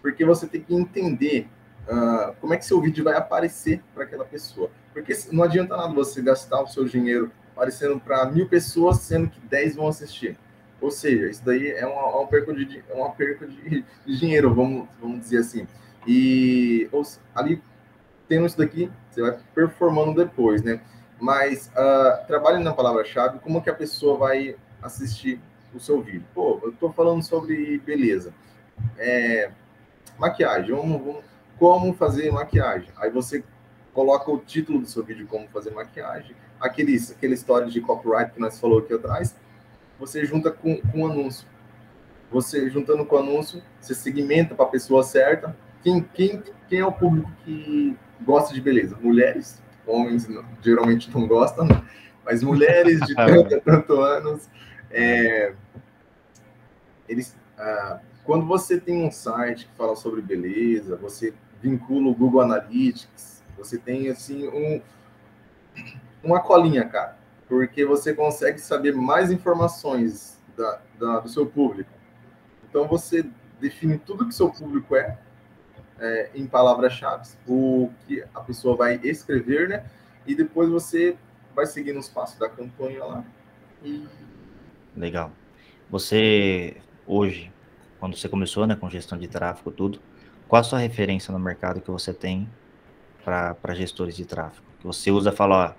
porque 0.01 0.23
você 0.23 0.47
tem 0.47 0.61
que 0.61 0.73
entender 0.73 1.49
uh, 1.87 2.33
como 2.39 2.53
é 2.53 2.57
que 2.57 2.65
seu 2.65 2.79
vídeo 2.79 3.03
vai 3.03 3.15
aparecer 3.15 3.83
para 3.93 4.05
aquela 4.05 4.23
pessoa. 4.23 4.71
Porque 4.93 5.13
não 5.31 5.43
adianta 5.43 5.75
nada 5.75 5.93
você 5.93 6.21
gastar 6.21 6.61
o 6.61 6.67
seu 6.67 6.85
dinheiro 6.85 7.29
aparecendo 7.53 7.99
para 7.99 8.25
mil 8.31 8.47
pessoas, 8.47 8.99
sendo 8.99 9.29
que 9.29 9.39
10 9.41 9.75
vão 9.75 9.87
assistir. 9.87 10.37
Ou 10.79 10.91
seja, 10.91 11.27
isso 11.27 11.43
daí 11.43 11.71
é 11.71 11.85
uma, 11.85 12.19
uma 12.19 12.27
perca, 12.27 12.53
de, 12.53 12.83
é 12.87 12.93
uma 12.93 13.11
perca 13.11 13.47
de, 13.47 13.83
dinheiro, 14.05 14.53
vamos, 14.53 14.87
vamos 15.01 15.19
dizer 15.19 15.39
assim. 15.39 15.67
E 16.05 16.87
ou, 16.91 17.03
ali, 17.33 17.61
tendo 18.27 18.45
isso 18.45 18.57
daqui, 18.57 18.91
você 19.09 19.21
vai 19.21 19.37
performando 19.55 20.13
depois, 20.13 20.61
né? 20.61 20.79
Mas 21.19 21.67
uh, 21.67 22.25
trabalhe 22.27 22.63
na 22.63 22.73
palavra-chave, 22.73 23.39
como 23.39 23.61
que 23.61 23.69
a 23.69 23.73
pessoa 23.73 24.17
vai 24.17 24.55
assistir 24.81 25.39
o 25.73 25.79
seu 25.79 26.01
vídeo? 26.01 26.25
Pô, 26.33 26.59
eu 26.63 26.69
estou 26.69 26.91
falando 26.91 27.23
sobre 27.23 27.79
beleza. 27.79 28.33
É, 28.97 29.51
maquiagem, 30.17 30.75
vamos, 30.75 31.01
vamos, 31.01 31.23
como 31.57 31.93
fazer 31.93 32.31
maquiagem. 32.31 32.89
Aí 32.97 33.09
você 33.09 33.43
coloca 33.93 34.29
o 34.29 34.37
título 34.37 34.79
do 34.79 34.87
seu 34.87 35.03
vídeo, 35.03 35.25
como 35.27 35.47
fazer 35.47 35.71
maquiagem, 35.71 36.35
aqueles, 36.59 37.11
aquele 37.11 37.33
história 37.33 37.67
de 37.67 37.81
copyright 37.81 38.31
que 38.31 38.39
nós 38.39 38.59
falou 38.59 38.79
aqui 38.79 38.93
atrás, 38.93 39.35
você 39.99 40.23
junta 40.23 40.51
com, 40.51 40.79
com 40.79 41.01
um 41.01 41.07
anúncio. 41.07 41.47
Você 42.29 42.69
juntando 42.69 43.05
com 43.05 43.15
o 43.15 43.19
anúncio, 43.19 43.63
você 43.79 43.95
segmenta 43.95 44.53
para 44.53 44.65
a 44.65 44.69
pessoa 44.69 45.01
certa. 45.01 45.55
Quem, 45.81 46.03
quem, 46.13 46.43
quem 46.67 46.79
é 46.79 46.85
o 46.85 46.91
público 46.91 47.31
que 47.43 47.97
gosta 48.21 48.53
de 48.53 48.61
beleza? 48.61 48.97
Mulheres, 49.01 49.61
homens 49.87 50.27
geralmente 50.61 51.09
não 51.11 51.27
gostam, 51.27 51.65
né? 51.65 51.81
mas 52.25 52.43
mulheres 52.43 52.99
de 53.01 53.15
tanto, 53.15 53.55
é. 53.55 53.59
tanto 53.59 54.01
anos, 54.01 54.49
é, 54.91 55.53
eles, 57.07 57.35
ah, 57.57 57.99
quando 58.23 58.45
você 58.45 58.79
tem 58.79 59.01
um 59.01 59.11
site 59.11 59.65
que 59.65 59.77
fala 59.77 59.95
sobre 59.95 60.21
beleza, 60.21 60.97
você 60.97 61.33
vincula 61.61 62.09
o 62.09 62.13
Google 62.13 62.41
Analytics, 62.41 63.43
você 63.57 63.77
tem 63.77 64.09
assim 64.09 64.47
um, 64.49 64.81
uma 66.21 66.41
colinha, 66.41 66.85
cara, 66.85 67.17
porque 67.47 67.85
você 67.85 68.13
consegue 68.13 68.59
saber 68.59 68.93
mais 68.93 69.31
informações 69.31 70.37
da, 70.55 70.81
da, 70.99 71.19
do 71.21 71.29
seu 71.29 71.45
público. 71.45 71.89
Então 72.69 72.87
você 72.87 73.25
define 73.59 73.97
tudo 73.97 74.27
que 74.27 74.35
seu 74.35 74.51
público 74.51 74.95
é, 74.95 75.17
é, 75.99 76.29
em 76.35 76.45
palavras-chave, 76.45 77.27
o 77.47 77.89
que 78.07 78.23
a 78.33 78.41
pessoa 78.41 78.75
vai 78.75 78.99
escrever, 79.03 79.69
né? 79.69 79.85
E 80.25 80.35
depois 80.35 80.69
você 80.69 81.17
vai 81.55 81.65
seguindo 81.65 81.99
os 81.99 82.07
passos 82.07 82.37
da 82.37 82.49
campanha 82.49 83.03
lá. 83.03 83.25
E... 83.83 84.07
Legal. 84.95 85.31
Você, 85.89 86.77
hoje, 87.05 87.51
quando 87.99 88.15
você 88.15 88.27
começou 88.27 88.67
né, 88.67 88.75
com 88.75 88.89
gestão 88.89 89.17
de 89.17 89.27
tráfego, 89.27 89.71
tudo, 89.71 89.99
qual 90.47 90.59
a 90.59 90.63
sua 90.63 90.79
referência 90.79 91.31
no 91.31 91.39
mercado 91.39 91.81
que 91.81 91.89
você 91.89 92.13
tem 92.13 92.49
para 93.23 93.73
gestores 93.73 94.15
de 94.15 94.25
tráfego? 94.25 94.65
Que 94.79 94.85
você 94.85 95.11
usa 95.11 95.31
falar, 95.31 95.77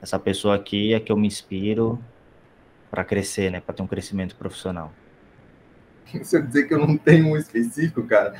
essa 0.00 0.18
pessoa 0.18 0.54
aqui 0.54 0.94
é 0.94 1.00
que 1.00 1.12
eu 1.12 1.16
me 1.16 1.26
inspiro 1.26 2.02
para 2.90 3.04
crescer, 3.04 3.50
né, 3.50 3.60
para 3.60 3.74
ter 3.74 3.82
um 3.82 3.86
crescimento 3.86 4.36
profissional. 4.36 4.92
Se 6.22 6.36
eu 6.36 6.42
dizer 6.42 6.64
que 6.64 6.74
eu 6.74 6.78
não 6.78 6.96
tenho 6.96 7.28
um 7.28 7.36
específico, 7.36 8.02
cara. 8.04 8.34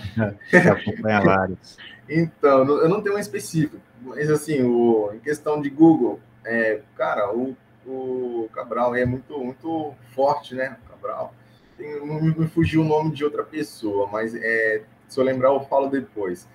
Você 0.51 0.57
acompanha 0.57 1.21
vários. 1.25 1.77
então, 2.09 2.65
eu 2.81 2.89
não 2.89 3.01
tenho 3.01 3.17
um 3.17 3.19
específico. 3.19 3.79
Mas 4.03 4.31
assim, 4.31 4.63
o, 4.63 5.13
em 5.15 5.21
questão 5.21 5.61
de 5.61 5.71
Google, 5.71 6.21
é, 6.45 6.81
cara, 6.97 7.33
o, 7.33 7.57
o 7.87 8.49
Cabral 8.53 8.95
é 8.95 9.05
muito, 9.05 9.39
muito 9.39 9.95
forte, 10.15 10.55
né? 10.55 10.77
Cabral. 10.89 11.35
Tem, 11.77 12.05
não 12.05 12.21
me 12.21 12.49
fugiu 12.49 12.83
o 12.83 12.85
nome 12.85 13.13
de 13.13 13.25
outra 13.25 13.45
pessoa, 13.45 14.09
mas 14.11 14.35
é, 14.35 14.83
se 15.09 15.19
eu 15.19 15.25
lembrar, 15.25 15.51
eu 15.51 15.61
falo 15.61 15.89
depois. 15.89 16.49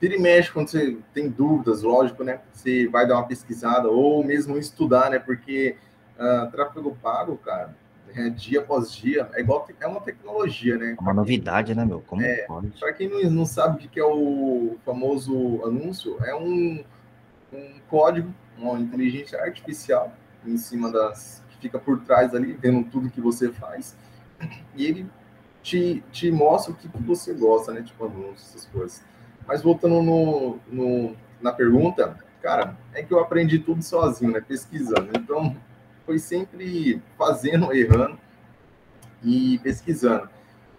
Vira 0.00 0.14
e 0.14 0.20
mexe 0.20 0.52
quando 0.52 0.68
você 0.68 0.96
tem 1.12 1.28
dúvidas, 1.28 1.82
lógico, 1.82 2.22
né? 2.22 2.40
Você 2.52 2.86
vai 2.86 3.06
dar 3.06 3.16
uma 3.16 3.26
pesquisada 3.26 3.88
ou 3.88 4.22
mesmo 4.22 4.56
estudar, 4.56 5.10
né? 5.10 5.18
Porque 5.18 5.76
uh, 6.16 6.50
tráfego 6.50 6.96
pago, 7.02 7.36
cara, 7.36 7.74
é, 8.14 8.30
dia 8.30 8.60
após 8.60 8.92
dia, 8.92 9.28
é 9.34 9.40
igual 9.40 9.66
é 9.80 9.86
uma 9.86 10.00
tecnologia, 10.00 10.76
né? 10.76 10.96
É 10.98 11.00
uma 11.00 11.14
novidade, 11.14 11.74
né, 11.74 11.84
meu? 11.84 12.00
Como 12.00 12.22
é, 12.22 12.46
Para 12.78 12.92
quem 12.92 13.08
não, 13.08 13.30
não 13.30 13.46
sabe 13.46 13.84
o 13.84 13.88
que 13.88 13.98
é 13.98 14.04
o 14.04 14.76
famoso 14.84 15.64
anúncio, 15.64 16.16
é 16.24 16.34
um, 16.34 16.84
um 17.52 17.80
código, 17.88 18.32
uma 18.56 18.78
inteligência 18.78 19.40
artificial 19.40 20.12
em 20.44 20.56
cima 20.56 20.90
das 20.90 21.42
que 21.50 21.58
fica 21.58 21.78
por 21.78 22.00
trás 22.00 22.34
ali, 22.34 22.52
vendo 22.52 22.88
tudo 22.90 23.10
que 23.10 23.20
você 23.20 23.50
faz, 23.50 23.96
e 24.74 24.86
ele 24.86 25.06
te, 25.62 26.02
te 26.12 26.30
mostra 26.30 26.72
o 26.72 26.76
que, 26.76 26.88
que 26.88 27.02
você 27.02 27.34
gosta, 27.34 27.72
né? 27.72 27.82
Tipo 27.82 28.06
anúncios, 28.06 28.48
essas 28.50 28.66
coisas. 28.66 29.04
Mas 29.46 29.62
voltando 29.62 30.02
no, 30.02 30.58
no, 30.70 31.16
na 31.40 31.52
pergunta, 31.52 32.16
cara, 32.40 32.76
é 32.94 33.02
que 33.02 33.12
eu 33.12 33.20
aprendi 33.20 33.58
tudo 33.58 33.82
sozinho, 33.82 34.32
né? 34.32 34.40
Pesquisando. 34.40 35.10
Então, 35.14 35.56
foi 36.08 36.18
sempre 36.18 37.02
fazendo, 37.18 37.70
errando 37.76 38.18
e 39.22 39.58
pesquisando. 39.58 40.24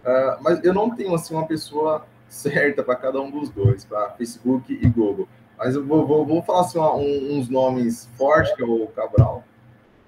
Uh, 0.03 0.41
mas 0.41 0.63
eu 0.63 0.73
não 0.73 0.95
tenho 0.95 1.13
assim 1.13 1.35
uma 1.35 1.45
pessoa 1.45 2.07
certa 2.27 2.81
para 2.81 2.95
cada 2.95 3.21
um 3.21 3.29
dos 3.29 3.51
dois, 3.51 3.85
para 3.85 4.09
Facebook 4.11 4.73
e 4.73 4.87
Google. 4.89 5.27
Mas 5.55 5.75
eu 5.75 5.85
vou, 5.85 6.07
vou, 6.07 6.25
vou 6.25 6.41
falar 6.41 6.61
assim, 6.61 6.79
um, 6.79 7.37
uns 7.37 7.47
nomes 7.47 8.09
fortes, 8.17 8.55
que 8.55 8.63
é 8.63 8.65
o 8.65 8.87
Cabral, 8.87 9.43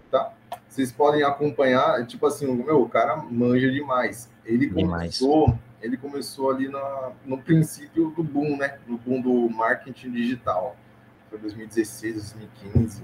tá? 0.09 0.33
Vocês 0.67 0.91
podem 0.91 1.21
acompanhar, 1.23 2.07
tipo 2.07 2.25
assim, 2.25 2.47
o 2.47 2.55
meu, 2.55 2.81
o 2.81 2.89
cara 2.89 3.17
manja 3.17 3.69
demais. 3.69 4.27
Ele 4.43 4.69
começou, 4.69 5.45
demais 5.45 5.59
ele 5.81 5.97
começou 5.97 6.51
ali 6.51 6.67
na, 6.69 7.11
no 7.25 7.37
princípio 7.37 8.11
do 8.11 8.23
boom, 8.23 8.55
né? 8.57 8.79
No 8.87 8.97
boom 8.97 9.21
do 9.21 9.49
marketing 9.49 10.11
digital. 10.11 10.75
Foi 11.29 11.39
2016, 11.39 12.33
2015. 12.63 13.03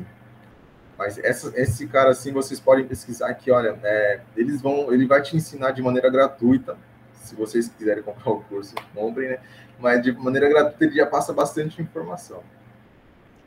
Mas 0.98 1.18
essa, 1.20 1.52
esse 1.60 1.88
cara, 1.88 2.10
assim, 2.10 2.34
vocês 2.34 2.60
podem 2.60 2.86
pesquisar 2.86 3.30
aqui, 3.30 3.52
olha, 3.52 3.78
é, 3.84 4.22
eles 4.36 4.62
vão, 4.62 4.92
ele 4.92 5.06
vai 5.06 5.22
te 5.22 5.36
ensinar 5.36 5.72
de 5.72 5.82
maneira 5.82 6.10
gratuita. 6.10 6.76
Se 7.14 7.36
vocês 7.36 7.68
quiserem 7.68 8.02
comprar 8.02 8.32
o 8.32 8.42
curso, 8.42 8.74
comprem, 8.96 9.30
né? 9.30 9.40
Mas 9.80 10.02
de 10.02 10.12
maneira 10.12 10.50
gratuita 10.50 10.86
ele 10.86 10.96
já 10.96 11.06
passa 11.06 11.32
bastante 11.34 11.82
informação. 11.82 12.42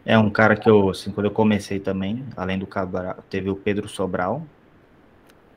É 0.04 0.16
um 0.16 0.30
cara 0.30 0.56
que 0.56 0.68
eu, 0.68 0.90
assim, 0.90 1.10
quando 1.10 1.26
eu 1.26 1.32
comecei 1.32 1.80
também, 1.80 2.24
além 2.36 2.58
do 2.58 2.66
Cabral, 2.66 3.18
teve 3.28 3.50
o 3.50 3.56
Pedro 3.56 3.88
Sobral. 3.88 4.46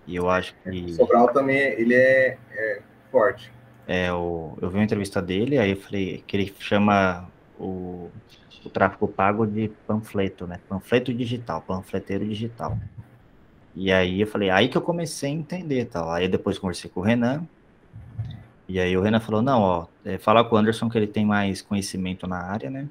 E 0.08 0.16
eu 0.16 0.30
acho 0.30 0.54
que. 0.64 0.94
Sobral 0.94 1.32
também, 1.32 1.58
ele 1.58 1.94
é, 1.94 2.38
é 2.52 2.82
forte. 3.12 3.52
É, 3.88 4.12
o, 4.12 4.58
eu 4.62 4.70
vi 4.70 4.78
uma 4.78 4.84
entrevista 4.84 5.22
dele, 5.22 5.58
aí 5.58 5.72
eu 5.72 5.78
falei 5.78 6.24
que 6.26 6.36
ele 6.36 6.54
chama 6.60 7.30
o, 7.60 8.10
o 8.66 8.70
tráfego 8.70 9.08
pago 9.08 9.46
de 9.46 9.70
panfleto, 9.88 10.48
né? 10.48 10.60
Panfleto 10.70 11.14
digital, 11.14 11.62
panfleteiro 11.62 12.26
digital. 12.26 12.78
E 13.76 13.92
aí 13.92 14.22
eu 14.22 14.28
falei, 14.28 14.50
aí 14.50 14.68
que 14.68 14.78
eu 14.78 14.82
comecei 14.82 15.32
a 15.32 15.34
entender 15.34 15.86
tal. 15.86 16.12
Aí 16.12 16.28
depois 16.28 16.60
conversei 16.60 16.90
com 16.90 17.00
o 17.00 17.04
Renan, 17.04 17.48
e 18.68 18.80
aí 18.80 18.96
o 18.96 19.02
Renan 19.02 19.20
falou, 19.20 19.42
não, 19.42 19.62
ó, 19.62 19.88
é, 20.06 20.18
fala 20.18 20.44
com 20.44 20.56
o 20.56 20.58
Anderson 20.58 20.90
que 20.90 20.98
ele 20.98 21.08
tem 21.08 21.26
mais 21.26 21.62
conhecimento 21.62 22.26
na 22.28 22.38
área, 22.38 22.70
né? 22.70 22.88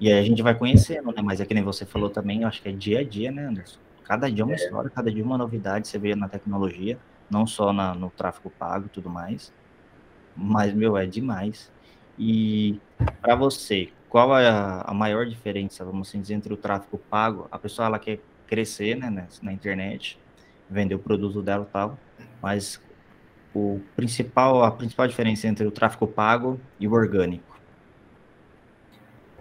E 0.00 0.10
aí 0.10 0.18
a 0.18 0.22
gente 0.22 0.42
vai 0.42 0.54
conhecendo, 0.54 1.12
né? 1.12 1.20
Mas 1.22 1.40
é 1.40 1.44
que 1.44 1.52
nem 1.54 1.62
você 1.62 1.84
falou 1.84 2.08
também, 2.08 2.42
eu 2.42 2.48
acho 2.48 2.62
que 2.62 2.68
é 2.68 2.72
dia 2.72 3.00
a 3.00 3.04
dia, 3.04 3.30
né, 3.30 3.46
Anderson? 3.46 3.78
Cada 4.04 4.30
dia 4.30 4.44
uma 4.44 4.54
é. 4.54 4.56
história, 4.56 4.88
cada 4.88 5.10
dia 5.10 5.22
uma 5.22 5.36
novidade, 5.36 5.88
você 5.88 5.98
vê 5.98 6.14
na 6.14 6.28
tecnologia, 6.28 6.98
não 7.28 7.46
só 7.46 7.72
na, 7.72 7.94
no 7.94 8.08
tráfego 8.10 8.50
pago 8.58 8.86
e 8.86 8.88
tudo 8.88 9.10
mais. 9.10 9.52
Mas, 10.34 10.72
meu, 10.72 10.96
é 10.96 11.04
demais. 11.04 11.70
E 12.18 12.80
para 13.20 13.34
você, 13.34 13.90
qual 14.08 14.36
é 14.38 14.48
a, 14.48 14.82
a, 14.86 14.94
maior 14.94 15.26
diferença, 15.26 15.84
vamos 15.84 16.08
assim 16.08 16.20
dizer, 16.20 16.34
entre 16.34 16.52
o 16.52 16.56
tráfego 16.56 16.98
pago? 17.10 17.46
A 17.50 17.58
pessoa 17.58 17.86
ela 17.86 17.98
quer 17.98 18.20
crescer 18.46 18.96
né, 18.96 19.10
na, 19.10 19.26
na 19.42 19.52
internet, 19.52 20.18
vender 20.68 20.94
o 20.94 20.98
produto 20.98 21.42
dela 21.42 21.66
e 21.68 21.72
tal, 21.72 21.98
mas 22.42 22.80
o 23.54 23.80
principal, 23.94 24.62
a 24.64 24.70
principal 24.70 25.06
diferença 25.06 25.46
entre 25.46 25.66
o 25.66 25.70
tráfego 25.70 26.06
pago 26.06 26.58
e 26.80 26.88
o 26.88 26.92
orgânico? 26.92 27.58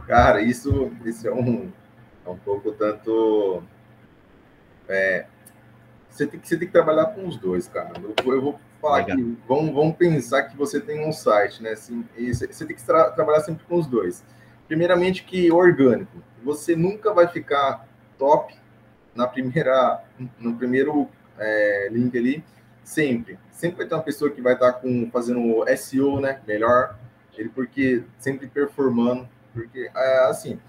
Cara, 0.06 0.42
isso, 0.42 0.92
isso 1.06 1.28
é 1.28 1.34
um, 1.34 1.72
é 2.26 2.30
um 2.30 2.38
pouco 2.38 2.72
tanto. 2.72 3.62
É, 4.88 5.26
você, 6.10 6.26
tem 6.26 6.40
que, 6.40 6.48
você 6.48 6.58
tem 6.58 6.68
que 6.68 6.74
trabalhar 6.74 7.08
com 7.08 7.28
os 7.28 7.38
dois, 7.38 7.68
cara. 7.68 7.92
Eu, 8.02 8.34
eu 8.34 8.42
vou 8.42 8.60
falar 8.82 9.00
aqui, 9.00 9.38
vamos, 9.48 9.74
vamos 9.74 9.96
pensar 9.98 10.44
que 10.44 10.56
você 10.56 10.80
tem 10.80 11.06
um 11.06 11.12
site, 11.12 11.62
né? 11.62 11.72
Assim, 11.72 12.06
você 12.16 12.66
tem 12.66 12.76
que 12.76 12.84
tra 12.84 13.12
trabalhar 13.12 13.42
sempre 13.42 13.66
com 13.66 13.76
os 13.76 13.86
dois. 13.86 14.24
Primeiramente 14.68 15.24
que 15.24 15.52
orgânico. 15.52 16.22
Você 16.44 16.76
nunca 16.76 17.14
vai 17.14 17.28
ficar 17.28 17.88
top 18.18 18.56
na 19.16 19.28
primeira, 19.28 20.04
no 20.40 20.56
primeiro 20.56 21.10
é, 21.38 21.90
link 21.92 22.18
ali, 22.18 22.44
sempre. 22.84 23.40
Sempre 23.52 23.78
vai 23.78 23.88
ter 23.88 23.96
uma 23.96 24.04
pessoa 24.04 24.30
que 24.30 24.42
vai 24.42 24.54
estar 24.54 24.74
com, 24.74 25.10
fazendo 25.12 25.66
SEO, 25.76 26.20
né? 26.20 26.42
Melhor, 26.48 26.98
ele 27.36 27.50
porque 27.50 28.04
sempre 28.18 28.48
performando, 28.48 29.28
porque 29.54 29.90
é, 29.96 30.20
assim, 30.26 30.60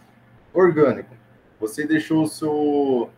orgânico. 0.52 1.14
Você 1.60 1.86
deixou 1.86 2.22
o 2.22 2.28
seu 2.28 3.10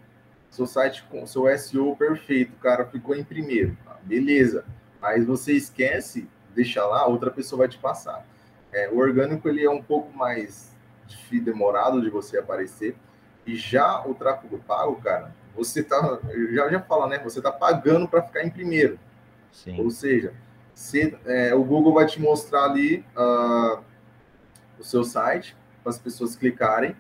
seu 0.51 0.67
site 0.67 1.05
com 1.05 1.25
seu 1.27 1.47
SEO 1.57 1.95
perfeito, 1.95 2.57
cara, 2.57 2.85
ficou 2.85 3.15
em 3.15 3.23
primeiro. 3.23 3.77
Beleza. 4.03 4.65
Mas 5.01 5.25
você 5.25 5.53
esquece, 5.53 6.29
deixa 6.55 6.85
lá, 6.85 7.07
outra 7.07 7.31
pessoa 7.31 7.61
vai 7.61 7.69
te 7.69 7.79
passar. 7.79 8.27
É, 8.73 8.89
o 8.89 8.99
orgânico 8.99 9.49
ele 9.49 9.65
é 9.65 9.71
um 9.71 9.83
pouco 9.83 10.17
mais 10.17 10.71
demorado 11.31 12.01
de 12.01 12.11
você 12.11 12.39
aparecer. 12.39 12.97
E 13.47 13.57
já 13.57 14.05
o 14.07 14.15
tráfego 14.15 14.59
pago, 14.59 14.97
cara, 14.97 15.35
você 15.55 15.83
tá, 15.83 16.19
já 16.53 16.69
já 16.69 16.81
fala, 16.81 17.09
né? 17.09 17.19
Você 17.19 17.41
tá 17.41 17.51
pagando 17.51 18.09
para 18.09 18.23
ficar 18.23 18.45
em 18.45 18.51
primeiro. 18.51 18.99
Sim. 19.53 19.81
Ou 19.81 19.91
seja, 19.91 20.33
se, 20.75 21.17
é, 21.27 21.55
o 21.55 21.65
Google 21.65 21.95
vai 21.95 22.07
te 22.07 22.21
mostrar 22.21 22.65
ali 22.65 23.05
uh, 23.17 23.83
o 24.79 24.85
seu 24.85 25.05
site 25.05 25.57
para 25.83 25.91
as 25.91 25.99
pessoas 25.99 26.37
clicarem 26.37 26.97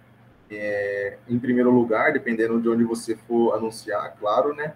é, 0.51 1.19
em 1.29 1.39
primeiro 1.39 1.71
lugar, 1.71 2.13
dependendo 2.13 2.61
de 2.61 2.69
onde 2.69 2.85
você 2.85 3.15
for 3.17 3.55
anunciar, 3.55 4.17
claro, 4.19 4.55
né? 4.55 4.75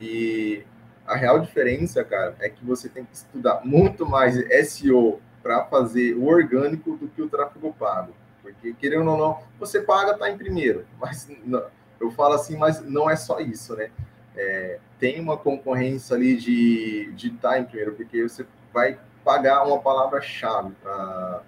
E 0.00 0.64
a 1.06 1.16
real 1.16 1.40
diferença, 1.40 2.04
cara, 2.04 2.36
é 2.38 2.48
que 2.48 2.64
você 2.64 2.88
tem 2.88 3.04
que 3.04 3.14
estudar 3.14 3.62
muito 3.64 4.06
mais 4.06 4.36
SEO 4.68 5.20
para 5.46 5.64
fazer 5.66 6.14
o 6.14 6.26
orgânico 6.26 6.96
do 6.96 7.06
que 7.06 7.22
o 7.22 7.28
tráfego 7.28 7.72
pago. 7.78 8.12
Porque, 8.42 8.74
querendo 8.74 9.08
ou 9.12 9.16
não, 9.16 9.38
você 9.60 9.80
paga, 9.80 10.18
tá 10.18 10.28
em 10.28 10.36
primeiro. 10.36 10.84
Mas 11.00 11.28
não, 11.44 11.62
eu 12.00 12.10
falo 12.10 12.34
assim, 12.34 12.56
mas 12.56 12.80
não 12.80 13.08
é 13.08 13.14
só 13.14 13.38
isso, 13.38 13.76
né? 13.76 13.90
É, 14.36 14.80
tem 14.98 15.20
uma 15.20 15.36
concorrência 15.36 16.16
ali 16.16 16.36
de 16.36 17.12
estar 17.28 17.50
tá 17.50 17.58
em 17.60 17.64
primeiro, 17.64 17.92
porque 17.92 18.24
você 18.24 18.44
vai 18.74 18.98
pagar 19.24 19.62
uma 19.64 19.78
palavra-chave 19.78 20.72
para 20.82 21.42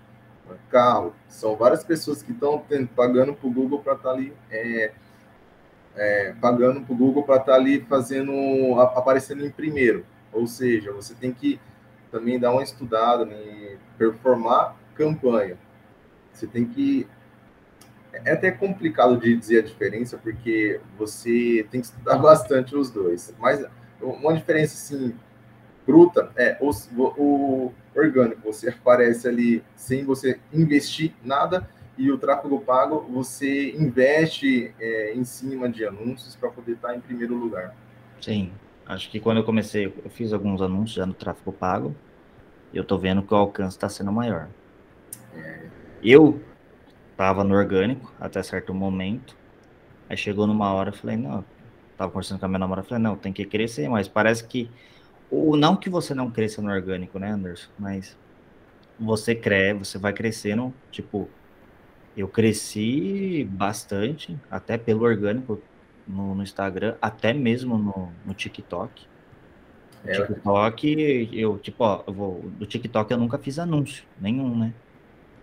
carro. 0.71 1.13
São 1.29 1.57
várias 1.57 1.83
pessoas 1.83 2.23
que 2.23 2.31
estão 2.31 2.65
pagando 2.95 3.35
para 3.35 3.49
o 3.49 3.53
Google 3.53 3.81
para 3.81 3.95
estar 3.95 4.11
tá 4.11 4.15
ali. 4.15 4.33
É, 4.49 4.93
é, 5.97 6.33
pagando 6.41 6.83
para 6.83 6.95
o 6.95 6.97
Google 6.97 7.25
para 7.25 7.37
estar 7.37 7.53
tá 7.53 7.59
ali 7.59 7.81
fazendo, 7.81 8.33
aparecendo 8.81 9.45
em 9.45 9.51
primeiro. 9.51 10.07
Ou 10.33 10.47
seja, 10.47 10.93
você 10.93 11.15
tem 11.15 11.33
que 11.33 11.61
também 12.11 12.39
dar 12.39 12.53
uma 12.53 12.63
estudada 12.63 13.25
em 13.25 13.68
performar 13.99 14.77
campanha. 14.95 15.59
Você 16.33 16.47
tem 16.47 16.65
que. 16.65 17.07
É 18.13 18.33
até 18.33 18.51
complicado 18.51 19.19
de 19.19 19.37
dizer 19.37 19.59
a 19.59 19.63
diferença, 19.63 20.17
porque 20.17 20.81
você 20.97 21.67
tem 21.71 21.81
que 21.81 21.89
estudar 21.89 22.17
bastante 22.19 22.75
os 22.75 22.91
dois. 22.91 23.35
Mas 23.39 23.65
uma 24.01 24.33
diferença, 24.33 24.75
assim, 24.75 25.15
bruta 25.87 26.31
é 26.37 26.57
o, 26.61 26.71
o 26.97 27.75
orgânico. 27.95 28.41
Você 28.45 28.69
aparece 28.71 29.29
ali 29.29 29.63
sem 29.75 30.05
você 30.05 30.39
investir 30.53 31.13
nada 31.23 31.69
e 31.99 32.13
o 32.13 32.17
tráfego 32.17 32.61
pago, 32.61 33.01
você 33.11 33.73
investe 33.73 34.73
é, 34.79 35.13
em 35.15 35.25
cima 35.25 35.69
de 35.69 35.85
anúncios 35.85 36.37
para 36.37 36.49
poder 36.49 36.73
estar 36.73 36.89
tá 36.89 36.97
em 36.97 37.01
primeiro 37.01 37.35
lugar. 37.35 37.75
Sim, 38.21 38.53
acho 38.87 39.11
que 39.11 39.19
quando 39.19 39.39
eu 39.39 39.45
comecei, 39.45 39.87
eu 39.87 40.09
fiz 40.09 40.33
alguns 40.33 40.63
anúncios 40.63 40.93
já 40.93 41.05
no 41.05 41.13
tráfego 41.13 41.53
pago, 41.53 41.95
eu 42.73 42.83
estou 42.83 42.99
vendo 42.99 43.23
que 43.23 43.33
o 43.33 43.37
alcance 43.37 43.77
está 43.77 43.89
sendo 43.89 44.13
maior. 44.13 44.49
Eu 46.03 46.41
estava 47.11 47.43
no 47.43 47.55
orgânico 47.55 48.13
até 48.21 48.43
certo 48.43 48.73
momento, 48.73 49.37
aí 50.09 50.17
chegou 50.17 50.47
numa 50.47 50.73
hora, 50.73 50.91
eu 50.91 50.95
falei, 50.95 51.17
não, 51.17 51.45
estava 51.93 52.11
conversando 52.11 52.39
com 52.39 52.47
a 52.47 52.49
minha 52.49 52.61
namorada, 52.61 52.87
falei, 52.87 53.03
não, 53.03 53.17
tem 53.17 53.33
que 53.33 53.45
crescer, 53.45 53.89
mas 53.89 54.07
parece 54.07 54.47
que, 54.47 54.71
ou 55.31 55.57
não 55.57 55.75
que 55.75 55.91
você 55.91 56.15
não 56.15 56.31
cresça 56.31 56.63
no 56.63 56.71
orgânico, 56.71 57.19
né, 57.19 57.31
Anderson, 57.31 57.71
mas 57.79 58.17
você 58.99 59.35
cresce, 59.35 59.79
você 59.79 59.99
vai 59.99 60.13
crescendo, 60.13 60.73
tipo, 60.91 61.29
eu 62.17 62.29
cresci 62.29 63.49
bastante, 63.51 64.37
até 64.51 64.77
pelo 64.77 65.05
orgânico 65.05 65.61
no, 66.07 66.35
no 66.35 66.43
Instagram, 66.43 66.97
até 67.01 67.33
mesmo 67.33 67.79
no, 67.79 68.13
no 68.25 68.35
TikTok. 68.35 69.07
É, 70.05 70.27
TikTok, 70.27 71.31
eu, 71.33 71.59
tipo, 71.59 71.85
ó, 71.85 72.03
eu 72.07 72.13
vou, 72.13 72.41
do 72.59 72.67
TikTok 72.67 73.11
eu 73.11 73.19
nunca 73.19 73.39
fiz 73.39 73.59
anúncio, 73.59 74.05
nenhum, 74.21 74.57
né? 74.57 74.73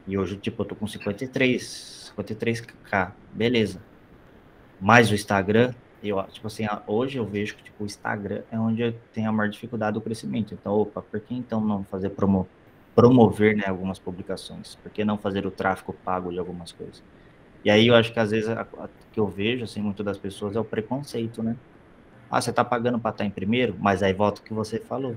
E 0.07 0.17
hoje, 0.17 0.37
tipo, 0.37 0.61
eu 0.61 0.65
tô 0.65 0.75
com 0.75 0.87
53, 0.87 2.13
53k, 2.15 3.11
beleza. 3.33 3.81
Mas 4.79 5.09
o 5.09 5.15
Instagram, 5.15 5.73
eu, 6.03 6.21
tipo 6.23 6.47
assim, 6.47 6.65
hoje 6.85 7.17
eu 7.17 7.25
vejo 7.25 7.55
que 7.55 7.63
tipo, 7.63 7.83
o 7.83 7.85
Instagram 7.85 8.43
é 8.51 8.59
onde 8.59 8.93
tem 9.13 9.25
a 9.25 9.31
maior 9.31 9.49
dificuldade 9.49 9.95
do 9.95 10.01
crescimento. 10.01 10.53
Então, 10.53 10.73
opa, 10.73 11.01
por 11.01 11.19
que 11.19 11.33
então 11.33 11.59
não 11.61 11.83
fazer 11.83 12.09
promo, 12.09 12.47
promover 12.93 13.55
né, 13.55 13.65
algumas 13.67 13.97
publicações? 13.97 14.75
Por 14.75 14.91
que 14.91 15.03
não 15.03 15.17
fazer 15.17 15.45
o 15.45 15.51
tráfego 15.51 15.93
pago 15.93 16.31
de 16.31 16.39
algumas 16.39 16.71
coisas? 16.71 17.01
E 17.63 17.69
aí 17.71 17.87
eu 17.87 17.95
acho 17.95 18.13
que 18.13 18.19
às 18.19 18.29
vezes 18.29 18.47
a, 18.49 18.61
a, 18.61 18.89
que 19.11 19.19
eu 19.19 19.27
vejo, 19.27 19.63
assim, 19.63 19.81
muito 19.81 20.03
das 20.03 20.17
pessoas 20.17 20.55
é 20.55 20.59
o 20.59 20.63
preconceito, 20.63 21.41
né? 21.41 21.55
Ah, 22.35 22.41
você 22.41 22.51
tá 22.51 22.65
pagando 22.65 22.99
para 22.99 23.11
estar 23.11 23.23
em 23.23 23.29
primeiro, 23.29 23.77
mas 23.79 24.03
aí 24.03 24.11
volta 24.11 24.41
o 24.41 24.43
que 24.43 24.53
você 24.53 24.77
falou. 24.77 25.15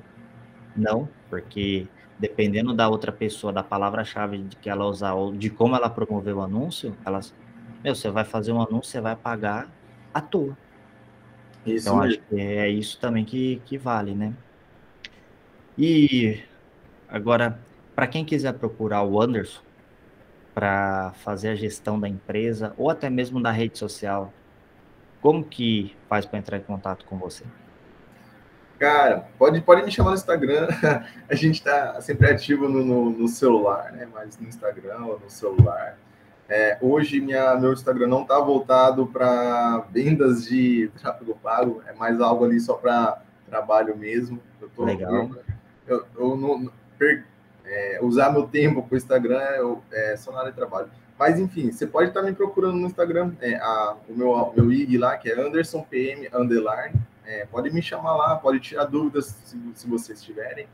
Não, 0.77 1.09
porque 1.29 1.89
dependendo 2.17 2.73
da 2.73 2.89
outra 2.89 3.11
pessoa, 3.11 3.53
da 3.53 3.61
palavra-chave 3.61 4.39
de 4.39 4.55
que 4.55 4.71
ela 4.71 4.85
usar, 4.85 5.15
ou 5.15 5.33
de 5.33 5.51
como 5.51 5.75
ela 5.75 5.91
promoveu 5.91 6.37
o 6.37 6.43
anúncio, 6.43 6.97
elas, 7.05 7.35
meu, 7.83 7.93
você 7.93 8.09
vai 8.09 8.25
fazer 8.25 8.53
um 8.53 8.63
anúncio, 8.63 8.93
você 8.93 9.01
vai 9.01 9.17
pagar 9.17 9.69
à 10.15 10.21
toa. 10.21 10.57
Isso 11.67 11.89
então, 11.89 12.03
acho 12.03 12.21
que 12.21 12.41
é 12.41 12.69
isso 12.69 13.01
também 13.01 13.25
que, 13.25 13.61
que 13.67 13.77
vale, 13.77 14.15
né? 14.15 14.33
E 15.77 16.41
agora, 17.09 17.59
para 17.97 18.07
quem 18.07 18.25
quiser 18.25 18.53
procurar 18.53 19.03
o 19.03 19.21
Anderson 19.21 19.63
para 20.55 21.13
fazer 21.15 21.49
a 21.49 21.55
gestão 21.57 21.99
da 21.99 22.09
empresa 22.09 22.73
ou 22.79 22.89
até 22.89 23.11
mesmo 23.11 23.43
da 23.43 23.51
rede 23.51 23.77
social, 23.77 24.33
como 25.21 25.45
que 25.45 25.97
faz 26.09 26.25
para 26.27 26.39
entrar 26.39 26.59
em 26.59 26.63
contato 26.63 27.05
com 27.05 27.19
você? 27.19 27.45
Cara, 28.79 29.29
pode, 29.37 29.61
pode 29.61 29.83
me 29.83 29.91
chamar 29.91 30.11
no 30.11 30.17
Instagram. 30.17 30.69
A 31.29 31.35
gente 31.35 31.57
está 31.57 32.01
sempre 32.01 32.31
ativo 32.31 32.69
no, 32.69 32.85
no, 32.85 33.11
no, 33.11 33.29
celular, 33.29 33.91
né? 33.93 34.07
Mas 34.13 34.39
no 34.39 34.49
Instagram 34.49 35.05
ou 35.05 35.19
no 35.19 35.29
celular. 35.29 35.99
É, 36.49 36.79
hoje 36.81 37.21
minha, 37.21 37.57
meu 37.57 37.73
Instagram 37.73 38.07
não 38.07 38.23
está 38.23 38.39
voltado 38.39 39.07
para 39.07 39.85
vendas 39.91 40.45
de 40.45 40.91
tráfego 40.99 41.37
pago, 41.43 41.83
é 41.87 41.93
mais 41.93 42.21
algo 42.21 42.45
ali 42.45 42.59
só 42.59 42.75
para 42.75 43.21
trabalho 43.47 43.97
mesmo. 43.97 44.41
Eu 44.61 44.69
tô, 44.71 44.85
Legal. 44.85 45.31
Eu, 45.87 46.07
eu, 46.17 46.37
não, 46.37 46.71
per, 46.99 47.25
é, 47.65 47.99
usar 48.01 48.31
meu 48.31 48.47
tempo 48.47 48.83
para 48.83 48.95
o 48.95 48.97
Instagram 48.97 49.41
eu, 49.57 49.83
é 49.93 50.17
só 50.17 50.31
na 50.33 50.39
área 50.39 50.51
de 50.51 50.57
trabalho. 50.57 50.89
Mas 51.19 51.39
enfim, 51.39 51.73
você 51.73 51.87
pode 51.87 52.09
estar 52.09 52.23
me 52.23 52.33
procurando 52.33 52.77
no 52.77 52.87
Instagram, 52.87 53.33
é, 53.41 53.57
a, 53.57 53.97
o 54.09 54.15
meu, 54.15 54.53
meu 54.57 54.73
IG 54.73 54.97
lá, 54.97 55.17
que 55.17 55.29
é 55.29 55.41
Anderson 55.41 55.83
PM 55.83 56.29
Underline. 56.33 56.95
É, 57.27 57.45
pode 57.47 57.71
me 57.71 57.83
chamar 57.83 58.17
lá, 58.17 58.37
pode 58.37 58.61
tirar 58.61 58.85
dúvidas 58.85 59.27
se, 59.45 59.59
se 59.75 59.87
vocês 59.87 60.23
tiverem. 60.23 60.69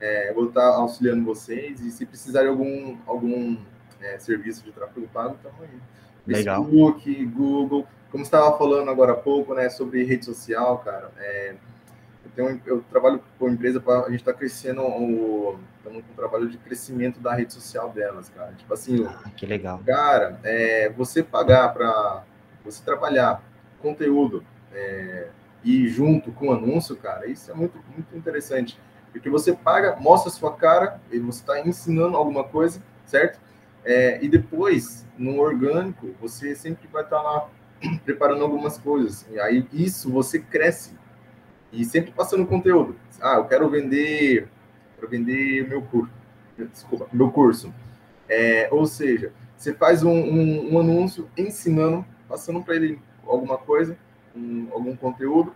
É, 0.00 0.30
eu 0.30 0.34
vou 0.34 0.48
estar 0.48 0.66
auxiliando 0.66 1.24
vocês 1.24 1.80
e 1.80 1.90
se 1.90 2.06
precisarem 2.06 2.48
algum 2.48 2.96
algum 3.06 3.56
é, 4.00 4.18
serviço 4.18 4.64
de 4.64 4.72
tráfego 4.72 5.06
pago, 5.12 5.34
estamos 5.34 5.60
aí. 5.60 5.78
Legal. 6.26 6.64
Facebook, 6.64 7.26
Google, 7.26 7.86
como 8.10 8.24
estava 8.24 8.56
falando 8.56 8.90
agora 8.90 9.12
há 9.12 9.16
pouco, 9.16 9.54
né, 9.54 9.68
sobre 9.68 10.02
rede 10.04 10.24
social, 10.24 10.78
cara. 10.78 11.12
É, 11.18 11.54
tenho, 12.30 12.60
eu 12.66 12.82
trabalho 12.90 13.22
com 13.38 13.46
uma 13.46 13.54
empresa 13.54 13.80
para 13.80 14.06
a 14.06 14.10
gente 14.10 14.20
está 14.20 14.32
crescendo 14.32 14.82
o 14.82 15.58
estamos 15.78 16.04
com 16.04 16.12
um 16.12 16.16
trabalho 16.16 16.48
de 16.48 16.58
crescimento 16.58 17.20
da 17.20 17.34
rede 17.34 17.52
social 17.52 17.90
delas, 17.90 18.28
cara. 18.28 18.52
Tipo 18.52 18.72
assim, 18.74 19.06
ah, 19.06 19.30
que 19.36 19.46
legal. 19.46 19.80
Cara, 19.84 20.38
é, 20.44 20.90
você 20.90 21.22
pagar 21.22 21.72
para 21.72 22.24
você 22.64 22.82
trabalhar 22.84 23.42
conteúdo 23.80 24.44
é, 24.72 25.28
e 25.64 25.88
junto 25.88 26.30
com 26.32 26.48
o 26.48 26.52
anúncio, 26.52 26.96
cara, 26.96 27.26
isso 27.26 27.50
é 27.50 27.54
muito 27.54 27.78
muito 27.94 28.16
interessante, 28.16 28.78
porque 29.10 29.30
você 29.30 29.52
paga, 29.54 29.96
mostra 29.96 30.30
a 30.30 30.34
sua 30.34 30.54
cara 30.54 31.00
e 31.10 31.18
você 31.18 31.40
está 31.40 31.60
ensinando 31.60 32.16
alguma 32.16 32.44
coisa, 32.44 32.82
certo? 33.06 33.40
É, 33.84 34.22
e 34.22 34.28
depois, 34.28 35.06
no 35.16 35.38
orgânico, 35.38 36.14
você 36.20 36.54
sempre 36.54 36.86
vai 36.88 37.02
estar 37.02 37.20
lá 37.22 37.48
preparando 38.04 38.42
algumas 38.42 38.78
coisas. 38.78 39.26
E 39.30 39.40
aí, 39.40 39.66
isso 39.72 40.10
você 40.10 40.38
cresce. 40.38 40.99
E 41.72 41.84
sempre 41.84 42.10
passando 42.10 42.46
conteúdo. 42.46 42.96
Ah, 43.20 43.36
eu 43.36 43.44
quero 43.44 43.68
vender, 43.68 44.48
quero 44.96 45.08
vender 45.08 45.68
meu 45.68 45.82
curso. 45.82 46.12
Desculpa, 46.58 47.06
meu 47.12 47.30
curso. 47.30 47.72
É, 48.28 48.68
ou 48.70 48.86
seja, 48.86 49.32
você 49.56 49.72
faz 49.72 50.02
um, 50.02 50.12
um, 50.12 50.74
um 50.74 50.78
anúncio 50.78 51.28
ensinando, 51.36 52.04
passando 52.28 52.62
para 52.62 52.76
ele 52.76 53.00
alguma 53.26 53.56
coisa, 53.56 53.96
um, 54.34 54.68
algum 54.72 54.96
conteúdo. 54.96 55.54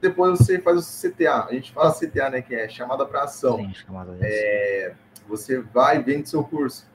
Depois 0.00 0.38
você 0.38 0.58
faz 0.60 0.78
o 0.78 1.10
CTA. 1.10 1.46
A 1.46 1.52
gente 1.52 1.72
fala 1.72 1.92
CTA, 1.92 2.30
né? 2.30 2.42
Que 2.42 2.54
é 2.54 2.68
chamada 2.68 3.06
para 3.06 3.24
ação. 3.24 3.56
Sim, 3.56 3.74
chamada 3.74 4.16
é, 4.20 4.94
você 5.26 5.60
vai 5.60 5.98
e 5.98 6.02
vende 6.02 6.28
seu 6.28 6.44
curso 6.44 6.86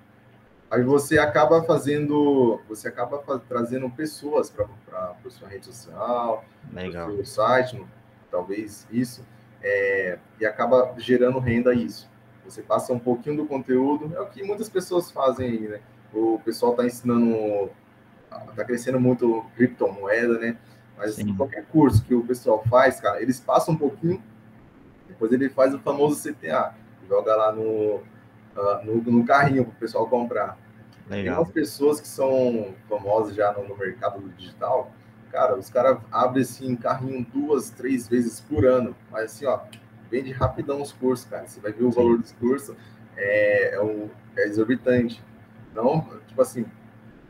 Aí 0.71 0.84
você 0.84 1.19
acaba 1.19 1.62
fazendo, 1.63 2.62
você 2.69 2.88
acaba 2.88 3.21
trazendo 3.50 3.89
pessoas 3.89 4.50
para 4.50 4.65
a 4.93 5.30
sua 5.30 5.50
rede 5.50 5.65
social, 5.65 6.45
para 6.71 7.08
o 7.10 7.15
seu 7.17 7.26
site, 7.26 7.86
talvez 8.32 8.88
isso, 8.91 9.26
é, 9.62 10.17
e 10.39 10.46
acaba 10.46 10.96
gerando 10.98 11.38
renda 11.38 11.74
isso. 11.74 12.10
Você 12.46 12.62
passa 12.62 12.91
um 12.91 13.00
pouquinho 13.00 13.38
do 13.38 13.46
conteúdo, 13.46 14.15
é 14.15 14.20
o 14.20 14.28
que 14.28 14.44
muitas 14.44 14.70
pessoas 14.70 15.12
fazem 15.12 15.48
aí, 15.48 15.60
né? 15.67 15.80
O 16.13 16.39
pessoal 16.44 16.72
está 16.72 16.86
ensinando, 16.86 17.70
está 18.50 18.65
crescendo 18.65 19.00
muito 19.00 19.46
criptomoeda, 19.56 20.39
né? 20.39 20.58
Mas 20.98 21.12
assim, 21.12 21.36
qualquer 21.36 21.65
curso 21.65 22.04
que 22.04 22.13
o 22.13 22.24
pessoal 22.24 22.63
faz, 22.70 23.00
cara, 23.00 23.22
eles 23.22 23.39
passam 23.39 23.74
um 23.74 23.78
pouquinho, 23.78 24.22
depois 25.08 25.32
ele 25.32 25.50
faz 25.50 25.74
o 25.74 25.80
famoso 25.80 26.22
CTA, 26.22 26.76
joga 27.08 27.36
lá 27.36 27.52
no, 27.52 27.96
uh, 27.96 28.86
no, 28.86 29.02
no, 29.02 29.26
carrinho 29.26 29.65
para 29.65 29.74
o 29.74 29.76
pessoal 29.76 30.08
comprar. 30.08 30.58
Legal. 31.10 31.36
Tem 31.36 31.44
umas 31.44 31.52
pessoas 31.52 32.00
que 32.00 32.08
são 32.08 32.74
famosas 32.88 33.36
já 33.36 33.52
no, 33.52 33.67
no 33.67 33.78
mercado 33.78 34.22
digital, 34.38 34.91
cara, 35.32 35.58
os 35.58 35.70
caras 35.70 35.98
abrem 36.12 36.44
assim 36.44 36.76
carrinho 36.76 37.26
duas, 37.34 37.70
três 37.70 38.08
vezes 38.08 38.41
por 38.41 38.65
ano, 38.65 38.96
mas 39.10 39.26
assim, 39.32 39.46
ó, 39.46 39.60
vende 40.10 40.32
rapidão 40.32 40.82
os 40.82 40.91
cursos, 40.91 41.26
cara. 41.26 41.48
Você 41.48 41.60
vai 41.60 41.72
ver 41.72 41.84
o 41.84 41.91
Sim. 41.91 41.98
valor 41.98 42.17
dos 42.17 42.32
cursos, 42.34 42.76
é, 43.15 43.76
é, 43.76 43.82
um, 43.82 44.10
é 44.36 44.46
exorbitante. 44.48 45.24
Não, 45.74 46.02
tipo 46.28 46.41
assim, 46.41 46.65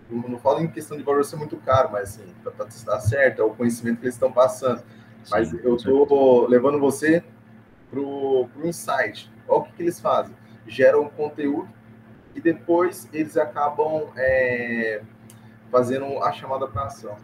não, 0.10 0.28
não 0.28 0.40
falo 0.40 0.62
em 0.62 0.68
questão 0.68 0.98
de 0.98 1.04
valor 1.04 1.24
ser 1.24 1.36
muito 1.36 1.56
caro, 1.58 1.90
mas 1.92 2.16
assim, 2.16 2.34
para 2.44 2.68
estar 2.68 3.00
certo, 3.00 3.42
é 3.42 3.46
o 3.46 3.52
conhecimento 3.52 4.00
que 4.00 4.06
eles 4.06 4.16
estão 4.16 4.32
passando. 4.32 4.84
Mas 5.30 5.50
Sim, 5.50 5.60
eu 5.64 5.76
estou 5.76 6.48
levando 6.48 6.80
você 6.80 7.24
para 7.90 8.00
o 8.00 8.50
insight. 8.64 9.32
Olha 9.48 9.60
o 9.60 9.64
que, 9.66 9.74
que 9.74 9.84
eles 9.84 10.00
fazem. 10.00 10.36
Geram 10.66 11.08
conteúdo 11.10 11.70
e 12.34 12.42
depois 12.42 13.08
eles 13.14 13.38
acabam 13.38 14.10
é, 14.16 15.02
fazendo 15.70 16.24
a 16.24 16.32
chamada 16.32 16.68
para 16.68 16.86
ação. 16.86 17.16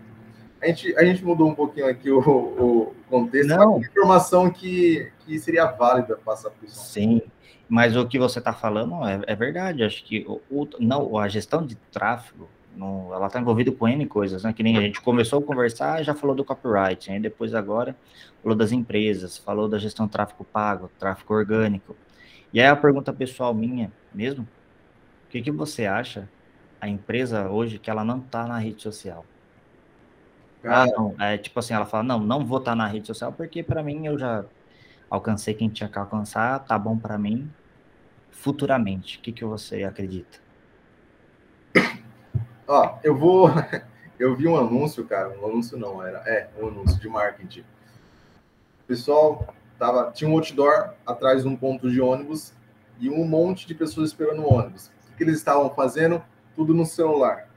A 0.62 0.68
gente, 0.68 0.96
a 0.98 1.06
gente 1.06 1.24
mudou 1.24 1.48
um 1.50 1.56
pouquinho 1.56 1.88
aqui 1.88 2.10
o, 2.10 2.20
o 2.20 2.96
contexto, 3.10 3.50
Não. 3.50 3.80
informação 3.80 4.50
que, 4.50 5.12
que 5.20 5.38
seria 5.40 5.66
válida 5.66 6.18
passar 6.18 6.50
para 6.50 6.66
o 6.66 6.70
Sim, 6.70 7.22
mas 7.70 7.96
o 7.96 8.08
que 8.08 8.18
você 8.18 8.40
está 8.40 8.54
falando 8.54 9.06
é, 9.08 9.22
é, 9.28 9.36
verdade. 9.36 9.84
Acho 9.84 10.04
que 10.04 10.26
o, 10.28 10.42
o, 10.50 10.68
não, 10.80 11.18
a 11.18 11.28
gestão 11.28 11.66
de 11.66 11.76
tráfego, 11.92 12.50
no, 12.76 13.14
ela 13.14 13.28
está 13.28 13.40
envolvida 13.40 13.72
com 13.72 13.88
N 13.88 14.06
coisas, 14.08 14.44
né? 14.44 14.54
Que 14.54 14.64
nem 14.64 14.78
a 14.78 14.82
gente 14.82 15.02
começou 15.02 15.40
a 15.40 15.44
conversar, 15.44 16.04
já 16.04 16.16
falou 16.16 16.36
do 16.36 16.44
copyright, 16.44 17.10
né? 17.12 17.20
depois 17.20 17.54
agora 17.54 17.96
falou 18.42 18.58
das 18.58 18.72
empresas, 18.72 19.38
falou 19.38 19.68
da 19.68 19.78
gestão 19.78 20.08
tráfego 20.08 20.44
pago, 20.44 20.90
tráfego 20.98 21.34
orgânico. 21.34 21.96
E 22.54 22.60
aí 22.60 22.68
a 22.68 22.76
pergunta 22.76 23.12
pessoal 23.12 23.54
minha 23.54 23.92
mesmo, 24.14 24.48
o 25.26 25.30
que, 25.30 25.42
que 25.42 25.52
você 25.52 25.86
acha 25.86 26.30
a 26.80 26.88
empresa 26.88 27.50
hoje 27.50 27.78
que 27.78 27.90
ela 27.90 28.04
não 28.04 28.20
está 28.20 28.48
na 28.48 28.58
rede 28.58 28.82
social? 28.82 29.26
Ah, 30.68 30.86
não. 30.86 31.16
É 31.20 31.38
tipo 31.38 31.60
assim, 31.60 31.74
ela 31.74 31.86
fala, 31.86 32.04
não, 32.04 32.20
não 32.20 32.46
vou 32.46 32.60
estar 32.60 32.72
tá 32.72 32.76
na 32.76 32.88
rede 32.88 33.08
social 33.08 33.32
porque 33.32 33.64
para 33.64 33.84
mim 33.84 34.06
eu 34.08 34.18
já 34.18 34.46
alcancei 35.10 35.54
quem 35.54 35.70
tinha 35.70 35.90
que 35.90 35.98
alcançar, 35.98 36.60
tá 36.66 36.78
bom 36.78 36.98
para 36.98 37.18
mim. 37.18 37.50
Futuramente, 38.32 39.18
o 39.18 39.22
que, 39.22 39.32
que 39.32 39.46
você 39.46 39.84
acredita? 39.84 40.40
Ó, 42.68 42.98
eu 43.04 43.16
vou. 43.16 43.50
Eu 44.20 44.36
vi 44.36 44.48
um 44.48 44.58
anúncio, 44.58 45.06
cara. 45.06 45.30
Um 45.30 45.46
anúncio 45.46 45.78
não, 45.78 46.02
era. 46.02 46.18
É, 46.26 46.50
um 46.60 46.70
anúncio 46.70 47.00
de 47.00 47.08
marketing. 47.08 47.60
O 47.60 48.88
pessoal 48.88 49.54
tava, 49.78 50.12
tinha 50.12 50.28
um 50.28 50.34
outdoor 50.34 50.96
atrás 51.06 51.44
de 51.44 51.48
um 51.48 51.56
ponto 51.56 51.88
de 51.88 52.02
ônibus 52.02 52.52
e 53.00 53.12
um 53.12 53.28
monte 53.28 53.68
de 53.68 53.76
pessoas 53.76 54.10
esperando 54.10 54.42
o 54.42 54.52
ônibus 54.52 54.90
que 55.18 55.24
eles 55.24 55.38
estavam 55.38 55.74
fazendo? 55.74 56.24
Tudo 56.56 56.74
no 56.74 56.86
celular. 56.86 57.50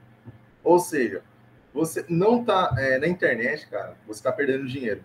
Ou 0.64 0.78
seja, 0.78 1.22
você 1.72 2.04
não 2.08 2.44
tá 2.44 2.74
é, 2.78 2.98
na 2.98 3.06
internet, 3.06 3.66
cara, 3.68 3.96
você 4.06 4.20
está 4.20 4.32
perdendo 4.32 4.66
dinheiro. 4.66 5.02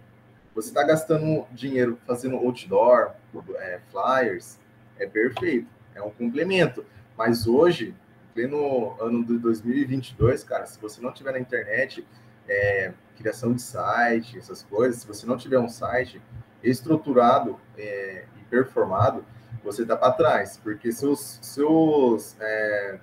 Você 0.53 0.69
está 0.69 0.83
gastando 0.83 1.45
dinheiro 1.51 1.99
fazendo 2.07 2.37
outdoor, 2.37 3.11
é, 3.57 3.79
flyers, 3.91 4.57
é 4.97 5.05
perfeito, 5.05 5.67
é 5.93 6.01
um 6.01 6.09
complemento. 6.09 6.85
Mas 7.17 7.45
hoje, 7.45 7.93
pleno 8.33 8.95
ano 9.01 9.23
de 9.23 9.37
2022, 9.37 10.43
cara, 10.43 10.65
se 10.65 10.79
você 10.79 11.01
não 11.01 11.11
tiver 11.11 11.33
na 11.33 11.39
internet, 11.39 12.05
é, 12.47 12.93
criação 13.17 13.53
de 13.53 13.61
site, 13.61 14.37
essas 14.37 14.63
coisas, 14.63 15.01
se 15.01 15.07
você 15.07 15.25
não 15.25 15.37
tiver 15.37 15.59
um 15.59 15.69
site, 15.69 16.21
estruturado 16.63 17.59
é, 17.77 18.25
e 18.39 18.43
performado, 18.45 19.25
você 19.63 19.81
está 19.81 19.95
para 19.95 20.13
trás, 20.13 20.59
porque 20.63 20.91
seus, 20.91 21.39
seus 21.41 22.35
é, 22.39 22.99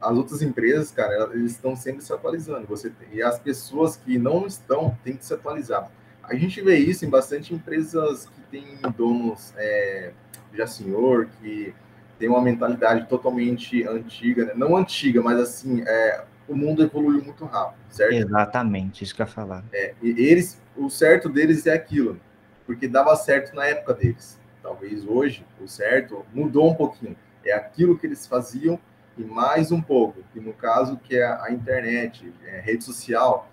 as 0.00 0.16
outras 0.16 0.40
empresas, 0.40 0.90
cara, 0.90 1.30
eles 1.34 1.52
estão 1.52 1.76
sempre 1.76 2.02
se 2.02 2.12
atualizando. 2.12 2.66
Você 2.66 2.90
e 3.12 3.22
as 3.22 3.38
pessoas 3.38 3.96
que 3.96 4.18
não 4.18 4.46
estão 4.46 4.96
têm 5.04 5.16
que 5.16 5.24
se 5.24 5.34
atualizar. 5.34 5.90
A 6.22 6.34
gente 6.34 6.60
vê 6.62 6.76
isso 6.76 7.04
em 7.04 7.10
bastante 7.10 7.54
empresas 7.54 8.26
que 8.26 8.40
têm 8.50 8.78
donos 8.96 9.52
é, 9.56 10.12
já 10.54 10.66
senhor, 10.66 11.28
que 11.40 11.74
tem 12.18 12.28
uma 12.28 12.40
mentalidade 12.40 13.08
totalmente 13.08 13.86
antiga, 13.86 14.46
né? 14.46 14.52
não 14.54 14.76
antiga, 14.76 15.22
mas 15.22 15.38
assim, 15.38 15.82
é, 15.86 16.24
o 16.46 16.54
mundo 16.54 16.82
evoluiu 16.82 17.22
muito 17.24 17.44
rápido, 17.44 17.78
certo? 17.88 18.14
Exatamente, 18.14 19.04
isso 19.04 19.14
que 19.14 19.22
eu 19.22 19.26
ia 19.26 19.32
falar. 19.32 19.64
É, 19.72 19.94
e 20.02 20.10
eles, 20.10 20.60
o 20.76 20.88
certo 20.90 21.28
deles 21.28 21.66
é 21.66 21.72
aquilo, 21.72 22.20
porque 22.66 22.86
dava 22.86 23.14
certo 23.16 23.54
na 23.54 23.64
época 23.66 23.94
deles. 23.94 24.38
Talvez 24.62 25.04
hoje 25.06 25.44
o 25.60 25.66
certo 25.66 26.24
mudou 26.32 26.70
um 26.70 26.74
pouquinho. 26.74 27.16
É 27.44 27.52
aquilo 27.52 27.98
que 27.98 28.06
eles 28.06 28.26
faziam 28.26 28.78
e 29.16 29.24
mais 29.24 29.70
um 29.72 29.80
pouco, 29.80 30.22
que 30.32 30.40
no 30.40 30.52
caso 30.52 30.96
que 30.96 31.16
é 31.16 31.26
a 31.26 31.48
internet, 31.50 32.32
é, 32.44 32.60
rede 32.60 32.84
social, 32.84 33.50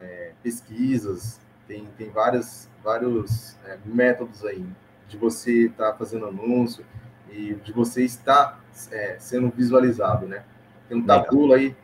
é, 0.00 0.32
pesquisas, 0.42 1.40
tem, 1.66 1.86
tem 1.98 2.10
várias, 2.10 2.68
vários 2.82 3.56
é, 3.66 3.78
métodos 3.84 4.44
aí 4.44 4.64
de 5.08 5.16
você 5.16 5.66
estar 5.66 5.92
tá 5.92 5.98
fazendo 5.98 6.26
anúncio 6.26 6.84
e 7.30 7.54
de 7.54 7.72
você 7.72 8.04
estar 8.04 8.60
é, 8.90 9.16
sendo 9.18 9.50
visualizado, 9.50 10.26
né? 10.26 10.44
Tem 10.88 10.96
um 10.98 11.04
Tabula 11.04 11.56
aí, 11.56 11.76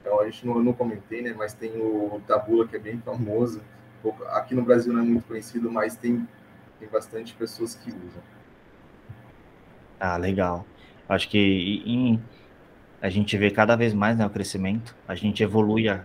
então 0.00 0.20
a 0.20 0.24
gente 0.24 0.46
não, 0.46 0.62
não 0.62 0.72
comentei, 0.72 1.22
né? 1.22 1.34
Mas 1.36 1.52
tem 1.52 1.72
o 1.76 2.20
Tabula 2.26 2.66
que 2.66 2.76
é 2.76 2.78
bem 2.78 2.98
famoso, 2.98 3.60
aqui 4.30 4.54
no 4.54 4.62
Brasil 4.62 4.92
não 4.92 5.00
é 5.00 5.04
muito 5.04 5.26
conhecido, 5.26 5.70
mas 5.70 5.96
tem, 5.96 6.26
tem 6.78 6.88
bastante 6.88 7.34
pessoas 7.34 7.74
que 7.74 7.90
usam. 7.90 8.22
Ah, 9.98 10.16
legal. 10.16 10.64
Acho 11.08 11.28
que 11.28 11.82
em, 11.84 12.22
a 13.00 13.08
gente 13.08 13.36
vê 13.36 13.50
cada 13.50 13.76
vez 13.76 13.94
mais 13.94 14.16
né, 14.16 14.26
o 14.26 14.30
crescimento, 14.30 14.94
a 15.06 15.14
gente 15.14 15.42
evolui, 15.42 15.88
a, 15.88 16.02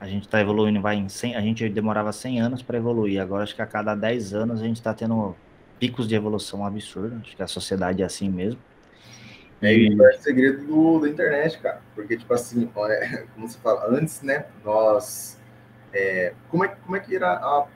a 0.00 0.06
gente 0.06 0.24
está 0.24 0.40
evoluindo, 0.40 0.80
vai 0.80 0.96
em 0.96 1.08
100, 1.08 1.36
a 1.36 1.40
gente 1.40 1.68
demorava 1.68 2.12
100 2.12 2.40
anos 2.40 2.62
para 2.62 2.76
evoluir, 2.76 3.20
agora 3.20 3.44
acho 3.44 3.54
que 3.54 3.62
a 3.62 3.66
cada 3.66 3.94
10 3.94 4.34
anos 4.34 4.60
a 4.60 4.64
gente 4.64 4.76
está 4.76 4.92
tendo 4.92 5.36
picos 5.78 6.08
de 6.08 6.14
evolução 6.14 6.66
absurdos, 6.66 7.20
acho 7.22 7.36
que 7.36 7.42
a 7.42 7.46
sociedade 7.46 8.02
é 8.02 8.04
assim 8.04 8.28
mesmo. 8.28 8.60
É, 9.60 9.72
e... 9.72 9.88
é 9.88 10.16
o 10.16 10.18
segredo 10.20 10.66
do, 10.66 11.00
da 11.00 11.08
internet, 11.08 11.58
cara, 11.60 11.80
porque, 11.94 12.16
tipo 12.16 12.32
assim, 12.34 12.68
é, 12.88 13.24
como 13.34 13.48
você 13.48 13.58
fala, 13.58 13.86
antes, 13.88 14.22
né, 14.22 14.46
nós, 14.64 15.40
é, 15.92 16.34
como, 16.48 16.64
é, 16.64 16.68
como 16.68 16.96
é 16.96 17.00
que 17.00 17.14
era 17.14 17.34
a 17.34 17.66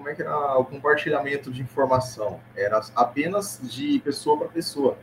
como 0.00 0.08
é 0.08 0.14
que 0.14 0.22
era 0.22 0.56
o 0.56 0.64
compartilhamento 0.64 1.52
de 1.52 1.60
informação? 1.60 2.40
Era 2.56 2.80
apenas 2.96 3.60
de 3.62 3.98
pessoa 4.00 4.38
para 4.38 4.48
pessoa 4.48 4.96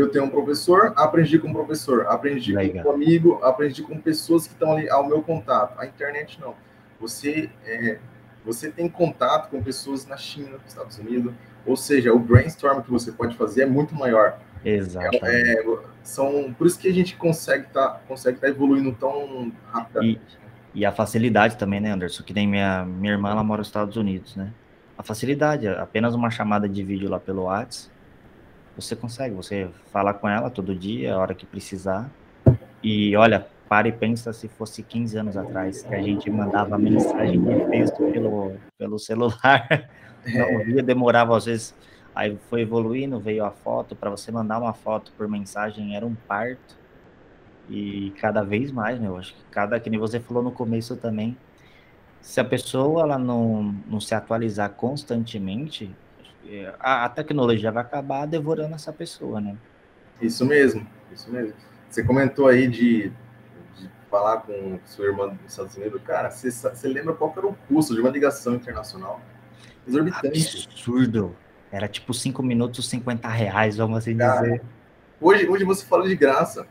eu 0.00 0.08
tenho 0.10 0.24
um 0.24 0.30
professor, 0.30 0.92
aprendi 0.96 1.38
com 1.38 1.48
um 1.48 1.52
professor, 1.52 2.06
aprendi 2.06 2.54
Legal. 2.54 2.84
com 2.84 2.90
um 2.90 2.94
amigo, 2.94 3.40
aprendi 3.42 3.82
com 3.82 3.98
pessoas 4.00 4.46
que 4.46 4.52
estão 4.52 4.72
ali 4.72 4.88
ao 4.88 5.06
meu 5.06 5.22
contato. 5.22 5.78
A 5.78 5.86
internet 5.86 6.40
não. 6.40 6.54
Você 7.00 7.50
é, 7.64 7.98
você 8.44 8.70
tem 8.70 8.88
contato 8.88 9.50
com 9.50 9.62
pessoas 9.62 10.06
na 10.06 10.16
China, 10.16 10.52
nos 10.52 10.68
Estados 10.68 10.98
Unidos, 10.98 11.34
ou 11.66 11.76
seja, 11.76 12.12
o 12.12 12.18
brainstorm 12.18 12.80
que 12.82 12.90
você 12.90 13.12
pode 13.12 13.36
fazer 13.36 13.62
é 13.62 13.66
muito 13.66 13.94
maior. 13.94 14.38
Exato. 14.64 15.18
É, 15.22 15.62
são 16.02 16.54
por 16.56 16.66
isso 16.66 16.78
que 16.78 16.88
a 16.88 16.92
gente 16.92 17.16
consegue 17.16 17.68
tá 17.68 18.00
consegue 18.08 18.36
estar 18.36 18.46
tá 18.46 18.52
evoluindo 18.52 18.92
tão 18.92 19.52
rapidamente. 19.70 20.38
E, 20.74 20.80
e, 20.80 20.86
a 20.86 20.92
facilidade 20.92 21.56
também, 21.56 21.80
né, 21.80 21.92
Anderson? 21.92 22.22
Que 22.22 22.32
nem 22.32 22.46
minha 22.46 22.84
minha 22.84 23.12
irmã, 23.12 23.30
ela 23.30 23.44
mora 23.44 23.60
nos 23.60 23.68
Estados 23.68 23.96
Unidos, 23.96 24.34
né? 24.36 24.52
A 24.96 25.02
facilidade, 25.02 25.68
apenas 25.68 26.14
uma 26.14 26.30
chamada 26.30 26.68
de 26.68 26.82
vídeo 26.82 27.08
lá 27.08 27.20
pelo 27.20 27.42
WhatsApp 27.42 27.97
você 28.82 28.94
consegue, 28.94 29.34
você 29.34 29.68
fala 29.92 30.14
com 30.14 30.28
ela 30.28 30.48
todo 30.50 30.74
dia, 30.74 31.14
a 31.14 31.18
hora 31.18 31.34
que 31.34 31.44
precisar. 31.44 32.08
E 32.82 33.16
olha, 33.16 33.46
para 33.68 33.88
e 33.88 33.92
pensa 33.92 34.32
se 34.32 34.48
fosse 34.48 34.82
15 34.82 35.18
anos 35.18 35.36
atrás, 35.36 35.82
que 35.82 35.94
a 35.94 36.00
gente 36.00 36.30
mandava 36.30 36.78
mensagem 36.78 37.42
de 37.42 37.64
texto 37.70 38.04
pelo, 38.12 38.52
pelo 38.78 38.98
celular. 38.98 39.90
Não 40.26 40.64
via, 40.64 40.82
demorava 40.82 41.36
às 41.36 41.46
vezes. 41.46 41.74
Aí 42.14 42.38
foi 42.48 42.62
evoluindo, 42.62 43.18
veio 43.18 43.44
a 43.44 43.50
foto. 43.50 43.96
Para 43.96 44.10
você 44.10 44.30
mandar 44.30 44.58
uma 44.58 44.72
foto 44.72 45.12
por 45.16 45.28
mensagem 45.28 45.96
era 45.96 46.06
um 46.06 46.14
parto. 46.14 46.76
E 47.68 48.12
cada 48.20 48.42
vez 48.42 48.70
mais, 48.70 48.98
né? 49.00 49.08
Eu 49.08 49.16
acho 49.16 49.34
que 49.34 49.42
cada, 49.50 49.78
que 49.78 49.90
nem 49.90 49.98
você 49.98 50.18
falou 50.18 50.42
no 50.42 50.50
começo 50.52 50.96
também, 50.96 51.36
se 52.20 52.40
a 52.40 52.44
pessoa 52.44 53.02
ela 53.02 53.18
não, 53.18 53.74
não 53.86 54.00
se 54.00 54.14
atualizar 54.14 54.70
constantemente, 54.70 55.94
a, 56.78 57.04
a 57.04 57.08
tecnologia 57.08 57.70
vai 57.70 57.82
acabar 57.82 58.26
devorando 58.26 58.74
essa 58.74 58.92
pessoa, 58.92 59.40
né? 59.40 59.56
Isso 60.20 60.44
mesmo, 60.44 60.86
isso 61.12 61.30
mesmo. 61.30 61.54
Você 61.88 62.02
comentou 62.02 62.48
aí 62.48 62.68
de, 62.68 63.10
de 63.76 63.90
falar 64.10 64.38
com 64.38 64.78
sua 64.84 65.06
irmã 65.06 65.28
dos 65.28 65.50
Estados 65.50 65.76
Unidos. 65.76 66.00
Cara, 66.02 66.30
você, 66.30 66.50
você 66.50 66.88
lembra 66.88 67.14
qual 67.14 67.32
era 67.36 67.46
o 67.46 67.54
custo 67.68 67.94
de 67.94 68.00
uma 68.00 68.10
ligação 68.10 68.54
internacional? 68.54 69.20
Exorbitante. 69.86 70.66
Absurdo. 70.68 71.36
Era 71.70 71.86
tipo 71.86 72.14
5 72.14 72.42
minutos, 72.42 72.88
50 72.88 73.28
reais, 73.28 73.76
vamos 73.76 73.98
assim 73.98 74.16
Cara, 74.16 74.40
dizer. 74.40 74.62
Hoje, 75.20 75.48
hoje 75.48 75.64
você 75.64 75.84
fala 75.84 76.06
de 76.06 76.16
graça. 76.16 76.66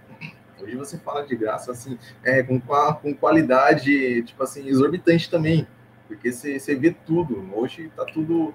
Hoje 0.60 0.76
você 0.76 0.98
fala 0.98 1.24
de 1.24 1.36
graça, 1.36 1.72
assim, 1.72 2.00
é, 2.24 2.42
com, 2.42 2.60
com 2.60 3.14
qualidade, 3.14 4.24
tipo 4.24 4.42
assim, 4.42 4.68
exorbitante 4.68 5.30
também. 5.30 5.68
Porque 6.08 6.32
você, 6.32 6.60
você 6.60 6.76
vê 6.76 6.96
tudo. 7.06 7.48
Hoje 7.54 7.92
tá 7.96 8.06
tudo 8.06 8.54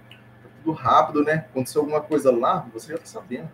tudo 0.62 0.72
rápido, 0.72 1.22
né? 1.22 1.46
Aconteceu 1.50 1.82
alguma 1.82 2.00
coisa 2.00 2.30
lá, 2.30 2.66
você 2.72 2.92
já 2.92 2.98
tá 2.98 3.06
sabendo. 3.06 3.48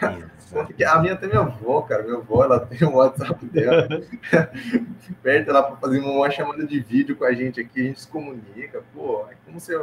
a 0.00 1.00
minha 1.00 1.14
até 1.14 1.26
minha 1.26 1.40
avó, 1.40 1.82
cara, 1.82 2.02
minha 2.02 2.16
avó, 2.16 2.44
ela 2.44 2.60
tem 2.60 2.86
o 2.86 2.94
WhatsApp 2.94 3.44
dela. 3.46 3.88
Perto 5.22 5.50
ela 5.50 5.62
para 5.62 5.76
fazer 5.76 6.00
uma 6.00 6.30
chamada 6.30 6.66
de 6.66 6.80
vídeo 6.80 7.16
com 7.16 7.24
a 7.24 7.32
gente 7.32 7.60
aqui, 7.60 7.80
a 7.80 7.84
gente 7.84 8.00
se 8.00 8.08
comunica. 8.08 8.82
Pô, 8.94 9.26
é 9.30 9.34
como 9.44 9.60
se 9.60 9.74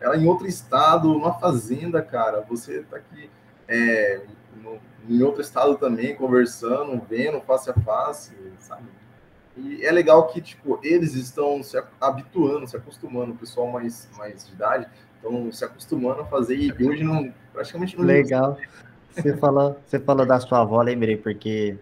ela 0.00 0.16
em 0.16 0.26
outro 0.26 0.46
estado, 0.46 1.08
numa 1.08 1.34
fazenda, 1.34 2.02
cara. 2.02 2.44
Você 2.48 2.82
tá 2.82 2.96
aqui 2.96 3.30
é, 3.68 4.20
no, 4.62 4.78
em 5.08 5.22
outro 5.22 5.40
estado 5.40 5.76
também, 5.76 6.14
conversando, 6.14 7.00
vendo 7.08 7.40
face 7.40 7.70
a 7.70 7.74
face, 7.74 8.34
sabe? 8.58 8.84
E 9.56 9.84
é 9.84 9.90
legal 9.90 10.26
que, 10.28 10.40
tipo, 10.40 10.78
eles 10.82 11.14
estão 11.14 11.62
se 11.62 11.82
habituando, 11.98 12.68
se 12.68 12.76
acostumando, 12.76 13.32
o 13.32 13.36
pessoal 13.36 13.68
mais, 13.68 14.08
mais 14.16 14.46
de 14.46 14.52
idade, 14.52 14.86
estão 15.16 15.52
se 15.52 15.64
acostumando 15.64 16.20
a 16.20 16.24
fazer 16.24 16.56
e 16.56 16.72
hoje 16.84 17.02
não, 17.02 17.32
praticamente 17.52 17.96
não 17.96 18.04
Legal. 18.04 18.58
Você 19.10 19.36
falou, 19.36 19.80
você 19.86 19.98
falou 19.98 20.26
da 20.26 20.38
sua 20.38 20.60
avó, 20.60 20.82
lembrei, 20.82 21.16
porque 21.16 21.78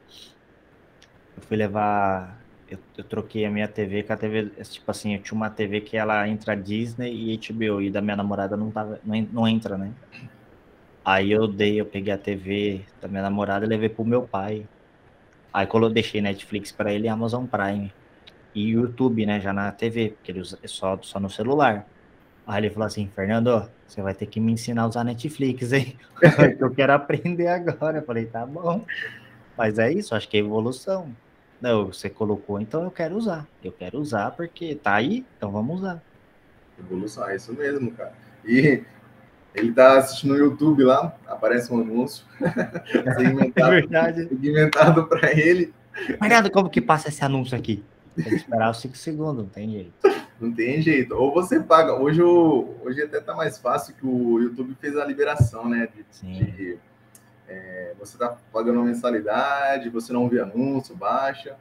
eu 1.36 1.42
fui 1.42 1.56
levar. 1.56 2.40
Eu, 2.70 2.78
eu, 2.96 3.04
troquei 3.04 3.44
a 3.44 3.50
minha 3.50 3.66
TV 3.66 4.04
com 4.04 4.12
a 4.12 4.16
TV. 4.16 4.50
Tipo 4.62 4.90
assim, 4.90 5.14
eu 5.14 5.22
tinha 5.22 5.36
uma 5.36 5.50
TV 5.50 5.80
que 5.80 5.96
ela 5.96 6.26
entra 6.28 6.56
Disney 6.56 7.12
e 7.12 7.36
HBO, 7.36 7.82
e 7.82 7.90
da 7.90 8.00
minha 8.00 8.16
namorada 8.16 8.56
não, 8.56 8.70
tava, 8.70 9.00
não, 9.04 9.20
não 9.32 9.48
entra, 9.48 9.76
né? 9.76 9.92
Aí 11.04 11.32
eu 11.32 11.46
dei, 11.46 11.80
eu 11.80 11.84
peguei 11.84 12.12
a 12.12 12.18
TV 12.18 12.82
da 13.00 13.08
minha 13.08 13.22
namorada 13.22 13.66
e 13.66 13.68
levei 13.68 13.88
pro 13.88 14.04
meu 14.04 14.22
pai. 14.22 14.66
Aí 15.52 15.66
quando 15.66 15.86
eu 15.86 15.90
deixei 15.90 16.20
Netflix 16.22 16.72
para 16.72 16.92
ele, 16.92 17.08
Amazon 17.08 17.46
Prime. 17.46 17.92
E 18.54 18.70
YouTube, 18.70 19.26
né, 19.26 19.40
já 19.40 19.52
na 19.52 19.72
TV, 19.72 20.10
porque 20.10 20.30
ele 20.30 20.40
usa 20.40 20.58
só, 20.66 20.96
só 21.02 21.18
no 21.18 21.28
celular. 21.28 21.84
Aí 22.46 22.60
ele 22.60 22.70
falou 22.70 22.86
assim, 22.86 23.10
Fernando, 23.14 23.68
você 23.86 24.02
vai 24.02 24.14
ter 24.14 24.26
que 24.26 24.38
me 24.38 24.52
ensinar 24.52 24.82
a 24.82 24.86
usar 24.86 25.04
Netflix, 25.04 25.72
hein? 25.72 25.96
eu 26.58 26.70
quero 26.70 26.92
aprender 26.92 27.48
agora. 27.48 27.98
Eu 27.98 28.04
falei, 28.04 28.26
tá 28.26 28.44
bom. 28.44 28.84
Mas 29.56 29.78
é 29.78 29.90
isso, 29.92 30.14
acho 30.14 30.28
que 30.28 30.36
é 30.36 30.40
evolução. 30.40 31.14
Não, 31.60 31.86
você 31.86 32.10
colocou, 32.10 32.60
então 32.60 32.82
eu 32.84 32.90
quero 32.90 33.16
usar. 33.16 33.46
Eu 33.62 33.72
quero 33.72 33.98
usar 33.98 34.32
porque 34.32 34.74
tá 34.74 34.94
aí, 34.94 35.24
então 35.36 35.50
vamos 35.50 35.78
usar. 35.78 36.02
Evolução, 36.78 37.28
é 37.28 37.36
isso 37.36 37.52
mesmo, 37.54 37.92
cara. 37.92 38.12
E 38.44 38.82
ele 39.54 39.72
tá 39.72 39.98
assistindo 39.98 40.32
no 40.32 40.38
YouTube 40.38 40.82
lá, 40.82 41.16
aparece 41.26 41.72
um 41.72 41.80
anúncio 41.80 42.26
segmentado, 43.16 43.72
é 43.72 43.80
verdade. 43.80 44.28
segmentado 44.28 45.06
para 45.06 45.32
ele. 45.32 45.72
Mariado, 46.20 46.50
como 46.50 46.68
que 46.68 46.80
passa 46.80 47.08
esse 47.08 47.24
anúncio 47.24 47.56
aqui? 47.56 47.82
Tem 48.16 48.24
que 48.24 48.34
esperar 48.34 48.70
os 48.70 48.80
5 48.80 48.96
segundos, 48.96 49.44
não 49.44 49.50
tem 49.50 49.70
jeito. 49.70 49.92
Não 50.40 50.52
tem 50.52 50.82
jeito. 50.82 51.14
Ou 51.14 51.32
você 51.32 51.60
paga. 51.60 51.94
Hoje, 51.94 52.22
hoje 52.22 53.02
até 53.02 53.20
tá 53.20 53.34
mais 53.34 53.58
fácil 53.58 53.94
que 53.94 54.06
o 54.06 54.40
YouTube 54.40 54.76
fez 54.80 54.96
a 54.96 55.04
liberação, 55.04 55.68
né? 55.68 55.88
De, 56.22 56.42
de 56.52 56.78
é, 57.48 57.94
você 57.98 58.18
tá 58.18 58.36
pagando 58.52 58.80
uma 58.80 58.86
mensalidade, 58.86 59.88
você 59.88 60.12
não 60.12 60.28
vê 60.28 60.40
anúncio, 60.40 60.96
baixa. 60.96 61.56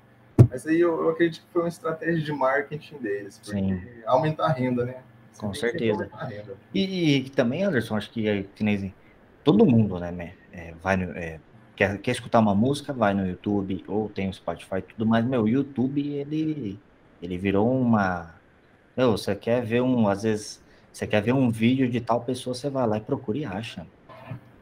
Mas 0.49 0.65
aí 0.65 0.79
eu, 0.79 1.01
eu 1.01 1.09
acredito 1.09 1.45
que 1.45 1.53
foi 1.53 1.63
uma 1.63 1.67
estratégia 1.67 2.21
de 2.21 2.31
marketing 2.31 2.97
deles, 2.97 3.39
porque 3.43 3.59
Sim. 3.59 3.81
aumentar 4.05 4.45
a 4.45 4.51
renda, 4.51 4.85
né? 4.85 4.97
Você 5.31 5.41
Com 5.41 5.53
certeza. 5.53 6.09
E, 6.73 7.17
e, 7.17 7.29
também, 7.31 7.63
Anderson, 7.63 7.97
acho 7.97 8.11
que, 8.11 8.27
é 8.27 8.43
que 8.55 8.63
nem, 8.63 8.93
todo 9.43 9.65
mundo, 9.65 9.99
né, 9.99 10.33
é, 10.51 10.73
vai 10.81 10.95
no, 10.95 11.11
é, 11.17 11.39
quer, 11.75 11.97
quer 11.97 12.11
escutar 12.11 12.39
uma 12.39 12.53
música, 12.53 12.93
vai 12.93 13.13
no 13.13 13.25
YouTube, 13.25 13.83
ou 13.87 14.09
tem 14.09 14.29
o 14.29 14.33
Spotify 14.33 14.81
tudo 14.81 15.05
mais, 15.05 15.25
meu, 15.25 15.43
o 15.43 15.49
YouTube, 15.49 16.07
ele, 16.07 16.79
ele 17.21 17.37
virou 17.37 17.69
uma... 17.75 18.35
Meu, 18.95 19.11
você 19.11 19.35
quer 19.35 19.63
ver 19.63 19.81
um, 19.81 20.07
às 20.07 20.23
vezes, 20.23 20.61
Você 20.91 21.07
quer 21.07 21.21
ver 21.21 21.33
um 21.33 21.49
vídeo 21.49 21.89
de 21.89 21.99
tal 21.99 22.21
pessoa, 22.21 22.53
você 22.53 22.69
vai 22.69 22.85
lá 22.87 22.97
e 22.97 23.01
procura 23.01 23.37
e 23.37 23.45
acha. 23.45 23.87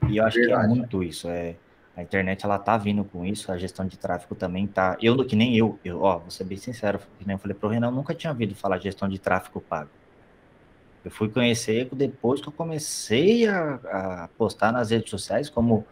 E 0.07 0.17
eu 0.17 0.25
acho 0.25 0.39
Verdade. 0.39 0.61
que 0.61 0.65
é 0.65 0.75
muito 0.75 1.03
isso. 1.03 1.29
É, 1.29 1.55
a 1.95 2.01
internet 2.01 2.45
ela 2.45 2.57
tá 2.57 2.77
vindo 2.77 3.03
com 3.03 3.25
isso, 3.25 3.51
a 3.51 3.57
gestão 3.57 3.85
de 3.85 3.97
tráfego 3.97 4.33
também 4.33 4.65
tá. 4.65 4.97
Eu, 5.01 5.25
que 5.25 5.35
nem 5.35 5.57
eu, 5.57 5.77
eu 5.83 6.01
ó, 6.01 6.19
vou 6.19 6.31
ser 6.31 6.45
bem 6.45 6.57
sincero, 6.57 6.99
que 7.19 7.27
nem 7.27 7.35
eu 7.35 7.39
falei 7.39 7.55
pro 7.55 7.67
Renan, 7.67 7.87
eu 7.87 7.91
nunca 7.91 8.15
tinha 8.15 8.31
ouvido 8.31 8.55
falar 8.55 8.77
de 8.77 8.85
gestão 8.85 9.09
de 9.09 9.19
tráfego 9.19 9.59
pago. 9.59 9.89
Eu 11.03 11.11
fui 11.11 11.29
conhecer 11.29 11.89
depois 11.93 12.39
que 12.39 12.47
eu 12.47 12.53
comecei 12.53 13.47
a, 13.47 13.73
a 13.73 14.29
postar 14.37 14.71
nas 14.71 14.91
redes 14.91 15.09
sociais, 15.09 15.49
como 15.49 15.85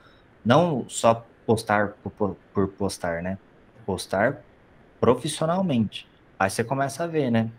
não 0.45 0.87
só 0.87 1.25
postar 1.45 1.97
por, 2.03 2.37
por 2.53 2.67
postar, 2.69 3.21
né? 3.21 3.37
Postar 3.85 4.41
profissionalmente. 4.99 6.07
Aí 6.39 6.49
você 6.49 6.63
começa 6.63 7.03
a 7.03 7.07
ver, 7.07 7.29
né? 7.31 7.49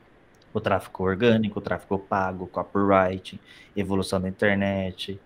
O 0.53 0.61
tráfego 0.61 1.05
orgânico, 1.05 1.59
o 1.59 1.63
tráfego 1.63 1.99
pago, 1.99 2.47
copyright, 2.47 3.41
evolução 3.77 4.21
da 4.21 4.29
internet, 4.29 5.21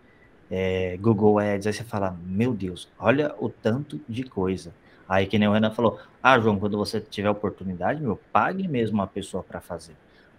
é, 0.50 0.96
Google 0.98 1.38
Ads, 1.38 1.66
aí 1.66 1.72
você 1.72 1.84
fala, 1.84 2.16
meu 2.24 2.52
Deus, 2.52 2.88
olha 2.98 3.34
o 3.38 3.48
tanto 3.48 4.00
de 4.08 4.22
coisa. 4.24 4.74
Aí 5.08 5.26
que 5.26 5.38
nem 5.38 5.48
o 5.48 5.52
Renan 5.52 5.70
falou, 5.70 5.98
ah, 6.22 6.38
João, 6.38 6.58
quando 6.58 6.76
você 6.76 7.00
tiver 7.00 7.30
oportunidade, 7.30 8.00
meu, 8.00 8.18
pague 8.32 8.66
mesmo 8.68 8.96
uma 8.96 9.06
pessoa 9.06 9.42
para 9.42 9.60
fazer. 9.60 9.96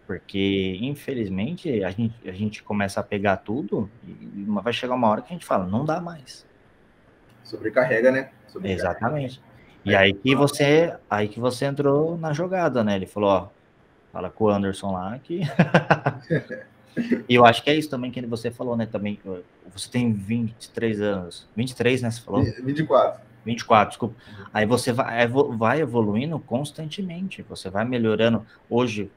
Porque, 0.08 0.78
infelizmente, 0.82 1.84
a 1.84 1.90
gente, 1.90 2.30
a 2.30 2.32
gente 2.32 2.64
começa 2.64 3.00
a 3.00 3.04
pegar 3.04 3.38
tudo 3.38 3.90
e 4.04 4.44
vai 4.62 4.72
chegar 4.72 4.94
uma 4.94 5.08
hora 5.08 5.22
que 5.22 5.30
a 5.30 5.34
gente 5.34 5.46
fala, 5.46 5.66
não 5.66 5.84
dá 5.84 6.00
mais. 6.00 6.46
Sobrecarrega, 7.44 8.12
né? 8.12 8.30
Sobrecarrega. 8.48 8.82
Exatamente. 8.82 9.42
E 9.84 9.96
aí 9.96 10.14
que 10.14 10.36
você, 10.36 10.96
aí 11.10 11.28
que 11.28 11.40
você 11.40 11.66
entrou 11.66 12.18
na 12.18 12.34
jogada, 12.34 12.84
né? 12.84 12.96
Ele 12.96 13.06
falou, 13.06 13.30
ó, 13.30 13.48
fala 14.16 14.30
com 14.30 14.46
o 14.46 14.50
Anderson 14.50 14.94
lá 14.94 15.20
que 15.22 15.42
E 17.28 17.36
eu 17.36 17.46
acho 17.46 17.62
que 17.62 17.70
é 17.70 17.76
isso 17.76 17.90
também 17.90 18.10
que 18.10 18.26
você 18.26 18.50
falou, 18.50 18.78
né? 18.78 18.86
Também, 18.86 19.20
você 19.74 19.90
tem 19.90 20.14
23 20.14 21.02
anos. 21.02 21.46
23, 21.54 22.02
né? 22.02 22.10
Você 22.10 22.22
falou? 22.22 22.42
24. 22.42 23.22
24, 23.44 23.90
desculpa. 23.90 24.16
Aí 24.54 24.66
você 24.66 24.94
vai, 24.94 25.28
vai 25.28 25.82
evoluindo 25.82 26.40
constantemente, 26.40 27.42
você 27.42 27.70
vai 27.70 27.84
melhorando. 27.84 28.46
Hoje, 28.70 29.12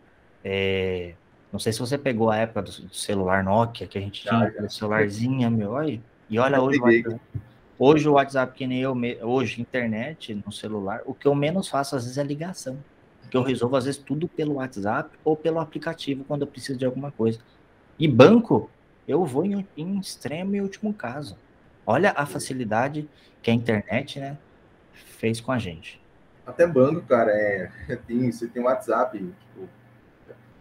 é, 0.44 1.14
não 1.52 1.60
sei 1.60 1.72
se 1.72 1.78
você 1.78 1.96
pegou 1.96 2.32
a 2.32 2.36
época 2.38 2.62
do, 2.62 2.72
celular 2.92 3.44
Nokia, 3.44 3.86
que 3.86 3.96
a 3.96 4.00
gente 4.00 4.22
tinha, 4.22 4.48
aquele 4.48 4.68
celularzinho, 4.68 5.48
meu, 5.48 5.70
olha. 5.70 6.00
E 6.28 6.36
olha 6.36 6.60
hoje, 6.60 6.80
o 6.80 7.20
hoje 7.78 8.08
o 8.08 8.14
WhatsApp, 8.14 8.52
que 8.54 8.66
nem 8.66 8.80
eu, 8.80 8.96
hoje, 9.22 9.60
internet 9.60 10.34
no 10.44 10.50
celular, 10.50 11.00
o 11.06 11.14
que 11.14 11.28
eu 11.28 11.34
menos 11.36 11.68
faço 11.68 11.94
às 11.94 12.02
vezes 12.02 12.18
é 12.18 12.24
ligação. 12.24 12.76
Que 13.30 13.36
eu 13.36 13.42
resolvo 13.42 13.76
às 13.76 13.84
vezes 13.84 14.00
tudo 14.00 14.26
pelo 14.28 14.54
WhatsApp 14.54 15.10
ou 15.24 15.36
pelo 15.36 15.60
aplicativo 15.60 16.24
quando 16.24 16.42
eu 16.42 16.46
preciso 16.46 16.78
de 16.78 16.84
alguma 16.84 17.10
coisa. 17.10 17.38
E 17.98 18.06
banco, 18.06 18.70
eu 19.06 19.24
vou 19.24 19.44
em, 19.44 19.66
em 19.76 19.98
extremo 19.98 20.54
e 20.54 20.60
último 20.60 20.92
caso. 20.94 21.36
Olha 21.86 22.12
a 22.16 22.26
facilidade 22.26 23.08
que 23.42 23.50
a 23.50 23.54
internet, 23.54 24.20
né, 24.20 24.36
fez 24.92 25.40
com 25.40 25.50
a 25.50 25.58
gente. 25.58 26.00
Até 26.46 26.66
banco, 26.66 27.02
cara, 27.02 27.30
é, 27.32 27.70
tem, 28.06 28.30
você 28.30 28.46
tem 28.46 28.62
WhatsApp. 28.62 29.18
Tipo, 29.18 29.68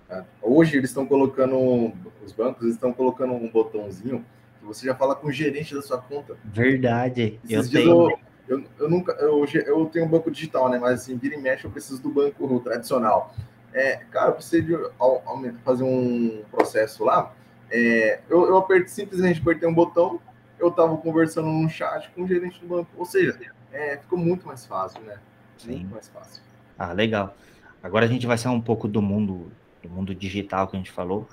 é, 0.10 0.24
hoje 0.42 0.78
eles 0.78 0.90
estão 0.90 1.06
colocando, 1.06 1.94
os 2.26 2.32
bancos 2.32 2.68
estão 2.68 2.92
colocando 2.92 3.34
um 3.34 3.50
botãozinho 3.50 4.26
que 4.60 4.66
você 4.66 4.86
já 4.86 4.96
fala 4.96 5.16
com 5.16 5.28
o 5.28 5.32
gerente 5.32 5.74
da 5.76 5.82
sua 5.82 5.98
conta. 5.98 6.38
Verdade. 6.44 7.40
eu 7.50 7.70
tenho. 7.70 8.12
Eu, 8.12 8.20
eu, 8.48 8.64
eu, 8.80 8.90
nunca, 8.90 9.12
eu, 9.14 9.46
eu 9.46 9.86
tenho 9.86 10.06
um 10.06 10.10
banco 10.10 10.32
digital, 10.32 10.70
né? 10.70 10.78
Mas 10.80 11.02
assim, 11.02 11.18
vira 11.18 11.36
e 11.36 11.42
mexe, 11.42 11.66
eu 11.66 11.72
preciso 11.72 12.02
do 12.02 12.10
banco 12.10 12.60
tradicional. 12.62 13.34
É, 13.74 13.98
cara, 14.12 14.30
eu 14.30 14.34
preciso 14.34 14.66
de 14.66 15.52
fazer 15.64 15.84
um 15.84 16.44
processo 16.50 17.04
lá. 17.04 17.34
É, 17.70 18.22
eu, 18.30 18.48
eu 18.48 18.58
apertei, 18.58 18.88
simplesmente 18.88 19.42
apertei 19.42 19.68
um 19.68 19.74
botão, 19.74 20.20
eu 20.58 20.70
estava 20.70 20.96
conversando 20.98 21.50
no 21.50 21.70
chat 21.70 22.10
com 22.12 22.24
o 22.24 22.28
gerente 22.28 22.60
do 22.60 22.68
banco. 22.68 22.90
Ou 22.98 23.06
seja, 23.06 23.38
é, 23.72 23.98
ficou 23.98 24.18
muito 24.18 24.48
mais 24.48 24.66
fácil, 24.66 25.02
né? 25.02 25.20
Sim. 25.58 25.72
Muito 25.72 25.94
mais 25.94 26.08
fácil. 26.08 26.42
Ah, 26.78 26.94
legal. 26.94 27.36
Agora 27.84 28.06
a 28.06 28.08
gente 28.08 28.26
vai 28.26 28.38
sair 28.38 28.52
um 28.52 28.62
pouco 28.62 28.88
do 28.88 29.02
mundo 29.02 29.52
do 29.82 29.90
mundo 29.90 30.16
digital 30.16 30.68
que 30.68 30.76
a 30.76 30.80
gente 30.80 30.92
falou 30.92 31.28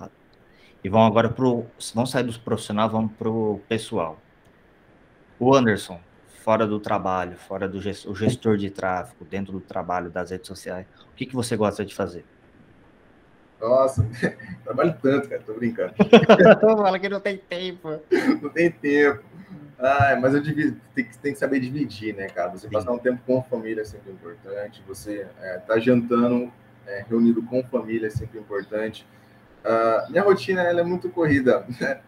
e 0.83 0.89
vão 0.89 1.05
agora 1.05 1.29
pro 1.29 1.67
vão 1.95 2.07
sair 2.07 2.25
dos 2.25 2.37
profissionais, 2.37 2.93
vão 2.93 3.09
pro 3.09 3.61
pessoal. 3.69 4.19
O 5.39 5.55
Anderson, 5.55 5.99
fora 6.45 6.67
do 6.67 6.79
trabalho, 6.79 7.39
fora 7.39 7.67
do 7.67 7.81
gestor, 7.81 8.15
gestor 8.15 8.57
de 8.59 8.69
tráfego, 8.69 9.25
dentro 9.25 9.51
do 9.51 9.61
trabalho 9.61 10.11
das 10.11 10.31
redes 10.31 10.47
sociais, 10.47 10.87
o 11.11 11.17
que, 11.17 11.25
que 11.25 11.35
você 11.35 11.57
gosta 11.57 11.83
de 11.87 11.95
fazer? 11.95 12.23
Nossa, 13.59 14.07
trabalho 14.63 14.95
tanto, 15.01 15.27
cara, 15.27 15.41
tô 15.41 15.55
brincando. 15.55 15.95
Fala 16.61 16.99
que 16.99 17.09
não 17.09 17.19
tem 17.19 17.39
tempo. 17.39 17.99
Não 18.43 18.51
tem 18.51 18.71
tempo. 18.71 19.25
Ah, 19.79 20.19
mas 20.21 20.35
eu 20.35 20.43
divido, 20.43 20.79
tem, 20.95 21.09
tem 21.23 21.33
que 21.33 21.39
saber 21.39 21.61
dividir, 21.61 22.15
né, 22.15 22.27
cara? 22.27 22.51
Você 22.51 22.69
Sim. 22.69 22.73
passar 22.75 22.93
um 22.93 22.99
tempo 22.99 23.23
com 23.27 23.39
a 23.39 23.43
família 23.43 23.81
é 23.81 23.85
sempre 23.85 24.13
importante. 24.13 24.85
Você 24.87 25.27
é, 25.41 25.59
tá 25.61 25.79
jantando 25.79 26.53
é, 26.87 27.07
reunido 27.09 27.43
com 27.43 27.65
família 27.65 28.09
é 28.09 28.11
sempre 28.11 28.39
importante. 28.39 29.07
Uh, 29.65 30.11
minha 30.11 30.23
rotina 30.23 30.63
ela 30.63 30.83
é 30.83 30.85
muito 30.85 31.09
corrida. 31.09 31.67
Né? 31.81 32.01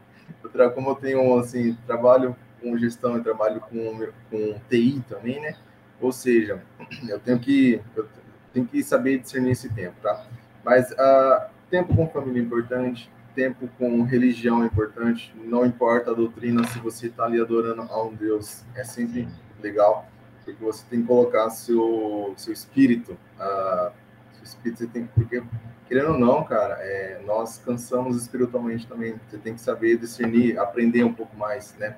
Como 0.75 0.90
eu 0.90 0.94
tenho 0.94 1.38
assim 1.38 1.75
trabalho 1.87 2.37
com 2.61 2.77
gestão 2.77 3.19
e 3.19 3.23
trabalho 3.23 3.61
com, 3.61 4.07
com 4.31 4.61
TI 4.69 5.03
também, 5.09 5.40
né? 5.40 5.57
Ou 6.01 6.12
seja, 6.12 6.62
eu 7.09 7.19
tenho 7.21 7.38
que 7.38 7.81
eu 7.95 8.07
tenho 8.53 8.66
que 8.66 8.83
saber 8.83 9.19
discernir 9.19 9.53
esse 9.53 9.69
tempo, 9.69 9.95
tá? 10.03 10.27
Mas 10.64 10.90
uh, 10.92 11.51
tempo 11.71 11.95
com 11.95 12.09
família 12.09 12.40
é 12.40 12.45
importante, 12.45 13.11
tempo 13.35 13.69
com 13.79 14.03
religião 14.03 14.62
é 14.62 14.66
importante. 14.66 15.35
Não 15.45 15.64
importa 15.64 16.11
a 16.11 16.14
doutrina, 16.14 16.66
se 16.66 16.79
você 16.79 17.07
está 17.07 17.25
ali 17.25 17.40
adorando 17.40 17.83
a 17.83 18.03
um 18.03 18.14
Deus, 18.14 18.64
é 18.75 18.85
sempre 18.85 19.29
legal, 19.62 20.07
porque 20.45 20.62
você 20.62 20.85
tem 20.88 21.01
que 21.01 21.07
colocar 21.07 21.51
seu 21.51 22.35
seu 22.37 22.53
espírito, 22.53 23.12
uh, 23.12 23.92
seu 24.33 24.45
espírito 24.45 24.79
você 24.79 24.87
tem 24.87 25.07
porque 25.07 25.42
querendo 25.88 26.12
ou 26.12 26.19
não, 26.19 26.45
cara, 26.45 26.75
é, 26.81 27.21
nós 27.25 27.59
cansamos 27.59 28.16
espiritualmente 28.21 28.87
também. 28.87 29.14
Você 29.29 29.38
tem 29.38 29.55
que 29.55 29.61
saber 29.61 29.97
discernir, 29.99 30.59
aprender 30.59 31.05
um 31.05 31.12
pouco 31.12 31.37
mais, 31.37 31.75
né? 31.79 31.97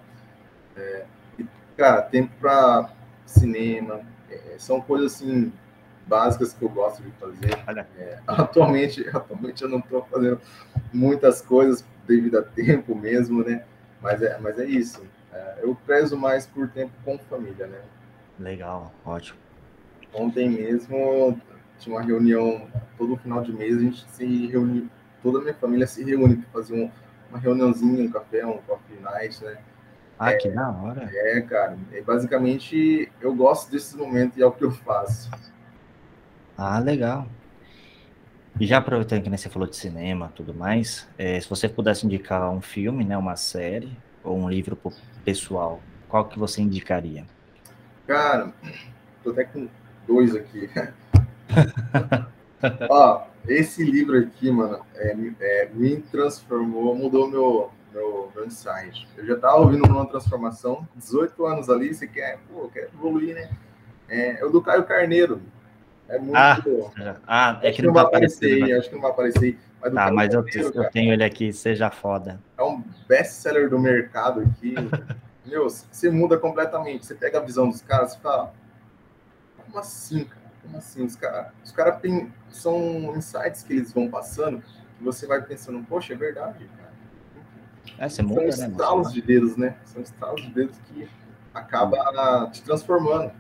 É, 0.79 1.05
e, 1.39 1.47
cara, 1.77 2.03
tempo 2.03 2.33
para 2.41 2.91
cinema, 3.27 4.01
é, 4.31 4.55
são 4.59 4.81
coisas 4.81 5.15
assim 5.15 5.53
básicas 6.07 6.55
que 6.55 6.65
eu 6.65 6.69
gosto 6.69 7.03
de 7.03 7.11
fazer. 7.13 7.51
É, 7.99 8.19
atualmente, 8.27 9.07
atualmente 9.15 9.63
eu 9.63 9.69
não 9.69 9.79
estou 9.79 10.03
fazendo 10.11 10.41
muitas 10.93 11.43
coisas 11.43 11.85
devido 12.07 12.39
a 12.39 12.43
tempo 12.43 12.95
mesmo, 12.95 13.45
né? 13.45 13.65
Mas 14.01 14.23
é, 14.23 14.39
mas 14.39 14.59
é 14.59 14.65
isso. 14.65 15.05
É, 15.33 15.59
eu 15.63 15.75
prezo 15.87 16.17
mais 16.17 16.47
por 16.47 16.69
tempo 16.69 16.93
com 17.05 17.19
família, 17.19 17.67
né? 17.67 17.81
Legal, 18.39 18.93
ótimo. 19.05 19.39
Ontem 20.15 20.49
mesmo 20.49 21.39
tinha 21.79 21.95
uma 21.95 22.03
reunião, 22.03 22.67
todo 22.97 23.17
final 23.17 23.43
de 23.43 23.53
mês 23.53 23.77
a 23.77 23.81
gente 23.81 24.09
se 24.11 24.47
reúne, 24.47 24.91
toda 25.23 25.39
a 25.39 25.43
minha 25.43 25.55
família 25.55 25.87
se 25.87 26.03
reúne 26.03 26.37
para 26.37 26.51
fazer 26.51 26.75
um, 26.75 26.91
uma 27.29 27.39
reuniãozinha, 27.39 28.05
um 28.05 28.11
café, 28.11 28.47
um 28.47 28.59
coffee 28.59 28.99
night, 29.01 29.45
né? 29.45 29.59
Ah, 30.19 30.33
é, 30.33 30.37
que 30.37 30.49
da 30.49 30.69
hora. 30.71 31.09
É, 31.13 31.41
cara. 31.43 31.79
É, 31.93 32.03
basicamente, 32.03 33.11
eu 33.21 33.35
gosto 33.35 33.71
desses 33.71 33.95
momentos 33.95 34.37
e 34.37 34.43
é 34.43 34.47
o 34.47 34.53
que 34.53 34.65
eu 34.65 34.73
faço. 34.73 35.31
Ah, 36.57 36.79
legal. 36.81 37.27
E 38.61 38.67
já 38.67 38.79
aproveitando 38.79 39.23
que 39.23 39.31
né, 39.31 39.37
você 39.37 39.49
falou 39.49 39.69
de 39.69 39.77
cinema 39.77 40.33
tudo 40.35 40.53
mais, 40.53 41.09
é, 41.17 41.41
se 41.41 41.49
você 41.49 41.69
pudesse 41.69 42.05
indicar 42.05 42.51
um 42.51 42.61
filme, 42.61 43.05
né, 43.05 43.17
uma 43.17 43.37
série 43.37 43.97
ou 44.25 44.37
um 44.37 44.49
livro 44.49 44.77
pessoal, 45.25 45.81
qual 46.09 46.25
que 46.25 46.37
você 46.37 46.61
indicaria? 46.61 47.25
Cara, 48.05 48.53
tô 49.23 49.31
até 49.31 49.45
com 49.45 49.69
dois 50.09 50.35
aqui. 50.35 50.69
Ó, 52.91 53.23
esse 53.47 53.85
livro 53.85 54.19
aqui, 54.19 54.51
mano, 54.51 54.85
é, 54.97 55.17
é, 55.41 55.71
me 55.73 55.99
transformou, 55.99 56.97
mudou 56.97 57.31
meu, 57.31 57.71
meu, 57.93 58.31
meu 58.35 58.47
insight. 58.47 59.09
Eu 59.17 59.27
já 59.27 59.37
tava 59.37 59.57
ouvindo 59.57 59.85
uma 59.87 60.07
transformação, 60.07 60.87
18 60.97 61.47
anos 61.47 61.71
ali, 61.71 61.95
você 61.95 62.07
quer, 62.07 62.39
pô, 62.49 62.69
quer 62.69 62.89
evoluir, 62.95 63.35
né? 63.35 63.51
É, 64.09 64.41
é 64.41 64.45
o 64.45 64.51
do 64.51 64.63
Caio 64.63 64.85
Carneiro, 64.85 65.43
é 66.09 66.19
muito. 66.19 66.37
Ah, 66.37 67.17
ah 67.27 67.61
é 67.63 67.71
que 67.71 67.83
não, 67.83 67.93
vai 67.93 68.03
aparecer. 68.03 68.47
aparecer 68.47 68.73
né? 68.73 68.79
Acho 68.79 68.89
que 68.89 68.95
não 68.95 69.03
vai 69.03 69.11
aparecer. 69.11 69.59
Mas 69.81 69.95
tá, 69.95 70.11
mas 70.11 70.35
eu, 70.35 70.45
eu 70.75 70.91
tenho 70.91 71.13
ele 71.13 71.23
aqui, 71.23 71.53
seja 71.53 71.91
foda. 71.91 72.41
É 72.57 72.63
um 72.63 72.83
best-seller 73.07 73.69
do 73.69 73.79
mercado 73.79 74.41
aqui. 74.41 74.75
Meu, 75.45 75.69
você 75.69 76.11
muda 76.11 76.37
completamente. 76.37 77.07
Você 77.07 77.15
pega 77.15 77.39
a 77.39 77.43
visão 77.43 77.69
dos 77.69 77.83
caras 77.83 78.15
e 78.15 78.21
fala: 78.21 78.53
como 79.57 79.79
assim, 79.79 80.25
cara? 80.25 80.43
Como 80.63 80.79
assim? 80.79 81.05
Os 81.05 81.15
caras 81.15 81.53
os 81.65 81.73
cara. 81.73 82.01
São 82.51 83.15
insights 83.17 83.63
que 83.63 83.75
eles 83.75 83.93
vão 83.93 84.09
passando 84.09 84.63
que 84.99 85.05
você 85.05 85.27
vai 85.27 85.41
pensando: 85.43 85.85
poxa, 85.85 86.15
é 86.15 86.17
verdade, 86.17 86.69
cara. 86.77 86.88
É, 87.99 88.09
você 88.09 88.23
muda, 88.23 88.53
São 88.53 88.69
né, 88.69 88.73
estalos 88.73 89.13
de 89.13 89.23
dedos, 89.23 89.57
né? 89.57 89.77
São 89.85 90.03
estalos 90.03 90.43
de 90.43 90.51
dedos 90.51 90.77
que 90.87 91.09
acaba 91.55 92.51
te 92.53 92.63
transformando. 92.63 93.31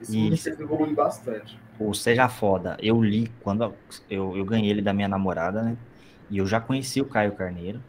Isso, 0.00 0.12
me 0.12 0.36
fez 0.36 0.58
evoluir 0.58 0.94
bastante 0.94 1.60
o 1.78 1.94
Seja 1.94 2.28
Foda, 2.28 2.76
eu 2.80 3.02
li 3.02 3.30
quando 3.42 3.74
eu, 4.08 4.36
eu 4.36 4.44
ganhei 4.44 4.70
ele 4.70 4.82
da 4.82 4.92
minha 4.92 5.08
namorada, 5.08 5.62
né? 5.62 5.76
E 6.30 6.38
eu 6.38 6.46
já 6.46 6.60
conheci 6.60 7.00
o 7.00 7.04
Caio 7.04 7.32
Carneiro. 7.32 7.82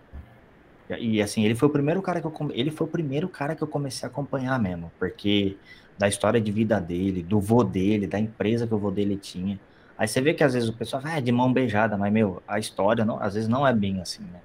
E 0.99 1.21
assim, 1.21 1.43
ele 1.43 1.55
foi 1.55 1.69
o 1.69 1.71
primeiro 1.71 2.01
cara 2.01 2.21
que 2.21 2.27
eu 2.27 2.33
ele 2.51 2.69
foi 2.69 2.85
o 2.85 2.89
primeiro 2.89 3.27
cara 3.27 3.55
que 3.55 3.61
eu 3.61 3.67
comecei 3.67 4.07
a 4.07 4.11
acompanhar 4.11 4.59
mesmo, 4.59 4.91
porque 4.99 5.57
da 5.97 6.07
história 6.07 6.39
de 6.41 6.51
vida 6.51 6.79
dele, 6.79 7.23
do 7.23 7.39
vô 7.39 7.63
dele, 7.63 8.05
da 8.05 8.19
empresa 8.19 8.67
que 8.67 8.73
o 8.73 8.77
vô 8.77 8.91
dele 8.91 9.15
tinha. 9.17 9.59
Aí 9.97 10.07
você 10.07 10.21
vê 10.21 10.33
que 10.33 10.43
às 10.43 10.53
vezes 10.53 10.69
o 10.69 10.73
pessoal 10.73 11.01
ah, 11.05 11.17
é 11.17 11.21
de 11.21 11.31
mão 11.31 11.51
beijada, 11.51 11.97
mas 11.97 12.11
meu, 12.11 12.43
a 12.47 12.59
história 12.59 13.05
não, 13.05 13.21
às 13.21 13.33
vezes 13.33 13.47
não 13.47 13.65
é 13.65 13.73
bem 13.73 14.01
assim, 14.01 14.23
né? 14.23 14.39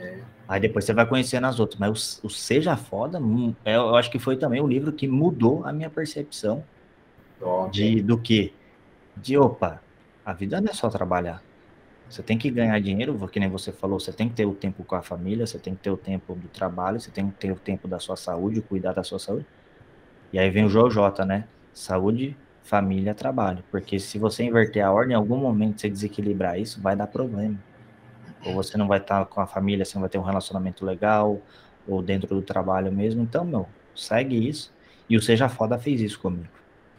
É. 0.00 0.18
Aí 0.48 0.60
depois 0.60 0.84
você 0.84 0.92
vai 0.92 1.06
conhecendo 1.06 1.46
as 1.46 1.58
outras, 1.58 1.78
mas 1.78 2.20
o, 2.22 2.26
o 2.26 2.30
Seja 2.30 2.76
Foda, 2.76 3.18
hum, 3.18 3.54
é, 3.64 3.76
eu 3.76 3.94
acho 3.96 4.10
que 4.10 4.18
foi 4.18 4.36
também 4.36 4.60
o 4.60 4.66
livro 4.66 4.92
que 4.92 5.08
mudou 5.08 5.64
a 5.64 5.72
minha 5.72 5.88
percepção 5.88 6.64
de 7.70 8.00
do 8.02 8.18
que 8.18 8.52
de 9.16 9.36
opa, 9.36 9.82
a 10.24 10.32
vida 10.32 10.60
não 10.60 10.70
é 10.70 10.74
só 10.74 10.88
trabalhar. 10.88 11.42
Você 12.08 12.22
tem 12.22 12.36
que 12.36 12.50
ganhar 12.50 12.78
dinheiro, 12.80 13.16
que 13.28 13.40
nem 13.40 13.48
você 13.48 13.72
falou, 13.72 13.98
você 13.98 14.12
tem 14.12 14.28
que 14.28 14.34
ter 14.34 14.44
o 14.44 14.54
tempo 14.54 14.84
com 14.84 14.94
a 14.94 15.02
família, 15.02 15.46
você 15.46 15.58
tem 15.58 15.74
que 15.74 15.80
ter 15.80 15.90
o 15.90 15.96
tempo 15.96 16.34
do 16.34 16.46
trabalho, 16.48 17.00
você 17.00 17.10
tem 17.10 17.30
que 17.30 17.38
ter 17.38 17.50
o 17.50 17.56
tempo 17.56 17.88
da 17.88 17.98
sua 17.98 18.16
saúde, 18.16 18.60
cuidar 18.60 18.92
da 18.92 19.02
sua 19.02 19.18
saúde. 19.18 19.46
E 20.30 20.38
aí 20.38 20.50
vem 20.50 20.64
o 20.64 20.68
JJ, 20.68 21.24
né? 21.24 21.48
Saúde, 21.72 22.36
família, 22.62 23.14
trabalho. 23.14 23.64
Porque 23.70 23.98
se 23.98 24.18
você 24.18 24.44
inverter 24.44 24.84
a 24.84 24.92
ordem, 24.92 25.14
em 25.14 25.16
algum 25.16 25.38
momento 25.38 25.80
você 25.80 25.88
desequilibrar 25.88 26.60
isso, 26.60 26.80
vai 26.82 26.94
dar 26.94 27.06
problema. 27.06 27.58
Ou 28.44 28.54
você 28.54 28.76
não 28.76 28.88
vai 28.88 28.98
estar 28.98 29.24
com 29.26 29.40
a 29.40 29.46
família, 29.46 29.84
você 29.84 29.94
não 29.94 30.00
vai 30.00 30.10
ter 30.10 30.18
um 30.18 30.22
relacionamento 30.22 30.84
legal, 30.84 31.40
ou 31.86 32.02
dentro 32.02 32.34
do 32.34 32.42
trabalho 32.42 32.90
mesmo. 32.92 33.22
Então, 33.22 33.44
meu, 33.44 33.68
segue 33.94 34.48
isso. 34.48 34.72
E 35.08 35.16
o 35.16 35.22
Seja 35.22 35.48
Foda 35.48 35.78
fez 35.78 36.00
isso 36.00 36.18
comigo. 36.18 36.48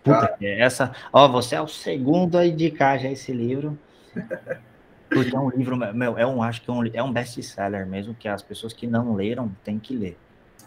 Puta, 0.03 0.36
ah. 0.39 0.45
essa. 0.45 0.93
Ó, 1.12 1.27
você 1.27 1.56
é 1.56 1.62
o 1.62 1.67
segundo 1.67 2.38
a 2.38 2.45
indicar 2.45 2.99
já 2.99 3.10
esse 3.10 3.32
livro. 3.32 3.77
Porque 5.10 5.36
é 5.36 5.39
um 5.39 5.49
livro, 5.49 5.77
meu, 5.77 6.17
é 6.17 6.25
um, 6.25 6.41
acho 6.41 6.62
que 6.62 6.69
é 6.69 6.73
um, 6.73 6.86
é 6.93 7.03
um 7.03 7.12
best-seller 7.12 7.86
mesmo, 7.86 8.15
que 8.15 8.27
as 8.27 8.41
pessoas 8.41 8.73
que 8.73 8.88
não 8.88 9.13
leram 9.13 9.56
têm 9.63 9.77
que 9.77 9.95
ler. 9.95 10.17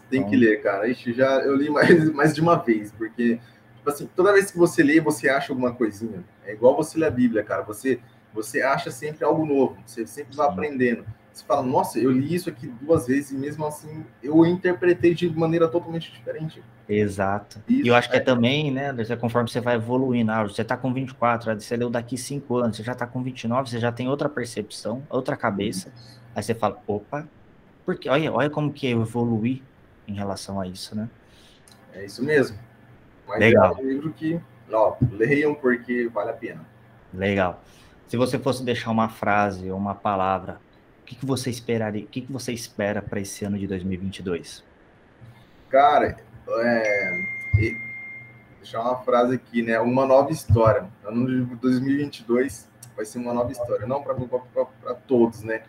Tem 0.09 0.19
então... 0.19 0.31
que 0.31 0.37
ler, 0.37 0.61
cara. 0.61 0.87
Ixi, 0.87 1.13
já 1.13 1.39
eu 1.41 1.55
li 1.55 1.69
mais, 1.69 2.09
mais 2.13 2.33
de 2.33 2.41
uma 2.41 2.55
vez, 2.55 2.91
porque, 2.93 3.39
tipo 3.75 3.89
assim, 3.89 4.09
toda 4.15 4.33
vez 4.33 4.49
que 4.49 4.57
você 4.57 4.81
lê, 4.81 5.01
você 5.01 5.29
acha 5.29 5.51
alguma 5.51 5.73
coisinha. 5.73 6.23
É 6.45 6.53
igual 6.53 6.75
você 6.75 6.97
ler 6.97 7.07
a 7.07 7.11
Bíblia, 7.11 7.43
cara. 7.43 7.63
Você, 7.63 7.99
você 8.37 8.61
acha 8.61 8.91
sempre 8.91 9.25
algo 9.25 9.45
novo, 9.45 9.77
você 9.83 10.05
sempre 10.05 10.35
vai 10.35 10.47
aprendendo. 10.47 11.03
Você 11.33 11.43
fala, 11.43 11.63
nossa, 11.63 11.99
eu 11.99 12.11
li 12.11 12.33
isso 12.33 12.49
aqui 12.49 12.67
duas 12.81 13.07
vezes 13.07 13.31
e 13.31 13.35
mesmo 13.35 13.65
assim 13.65 14.05
eu 14.23 14.45
interpretei 14.45 15.13
de 15.13 15.29
maneira 15.29 15.67
totalmente 15.67 16.11
diferente. 16.11 16.63
Exato. 16.87 17.59
Isso, 17.67 17.85
e 17.85 17.87
eu 17.89 17.95
acho 17.95 18.09
que 18.09 18.15
é, 18.15 18.19
é 18.19 18.23
também, 18.23 18.71
né, 18.71 18.93
conforme 19.19 19.49
você 19.49 19.59
vai 19.59 19.75
evoluindo, 19.75 20.31
ah, 20.31 20.43
você 20.43 20.63
tá 20.63 20.77
com 20.77 20.93
24, 20.93 21.59
você 21.59 21.75
leu 21.75 21.89
daqui 21.89 22.17
5 22.17 22.57
anos, 22.57 22.77
você 22.77 22.83
já 22.83 22.95
tá 22.95 23.05
com 23.05 23.21
29, 23.21 23.69
você 23.69 23.79
já 23.79 23.91
tem 23.91 24.07
outra 24.07 24.29
percepção, 24.29 25.03
outra 25.09 25.35
cabeça. 25.35 25.89
Isso. 25.89 26.19
Aí 26.35 26.43
você 26.43 26.53
fala, 26.53 26.79
opa, 26.87 27.27
porque 27.85 28.07
olha, 28.07 28.31
olha 28.31 28.49
como 28.49 28.71
que 28.71 28.87
eu 28.87 29.01
evoluí 29.01 29.63
em 30.07 30.13
relação 30.13 30.61
a 30.61 30.67
isso, 30.67 30.95
né? 30.95 31.09
É 31.93 32.05
isso 32.05 32.23
mesmo. 32.23 32.57
Mas 33.27 33.39
Legal. 33.39 33.75
é 33.77 33.81
um 33.81 33.87
livro 33.87 34.13
que, 34.13 34.39
ó, 34.71 34.95
leiam 35.11 35.55
porque 35.55 36.07
vale 36.07 36.29
a 36.29 36.33
pena. 36.33 36.65
Legal. 37.13 37.61
Se 38.07 38.17
você 38.17 38.39
fosse 38.39 38.63
deixar 38.63 38.91
uma 38.91 39.09
frase 39.09 39.69
ou 39.69 39.77
uma 39.77 39.95
palavra 39.95 40.59
que, 41.07 41.15
que 41.15 41.25
você 41.25 41.49
esperaria, 41.49 42.03
o 42.03 42.07
que, 42.07 42.21
que 42.21 42.31
você 42.31 42.51
espera 42.51 43.01
para 43.01 43.21
esse 43.21 43.45
ano 43.45 43.57
de 43.57 43.65
2022? 43.65 44.61
Cara, 45.69 46.17
é, 46.59 47.25
deixar 48.57 48.81
uma 48.81 48.97
frase 48.97 49.35
aqui, 49.35 49.61
né? 49.61 49.79
Uma 49.79 50.05
nova 50.05 50.31
história. 50.31 50.85
Ano 51.05 51.25
de 51.25 51.55
2022 51.55 52.69
vai 52.95 53.05
ser 53.05 53.19
uma 53.19 53.33
nova 53.33 53.51
história, 53.51 53.87
não 53.87 54.03
para 54.03 54.93
todos, 55.07 55.43
né? 55.43 55.63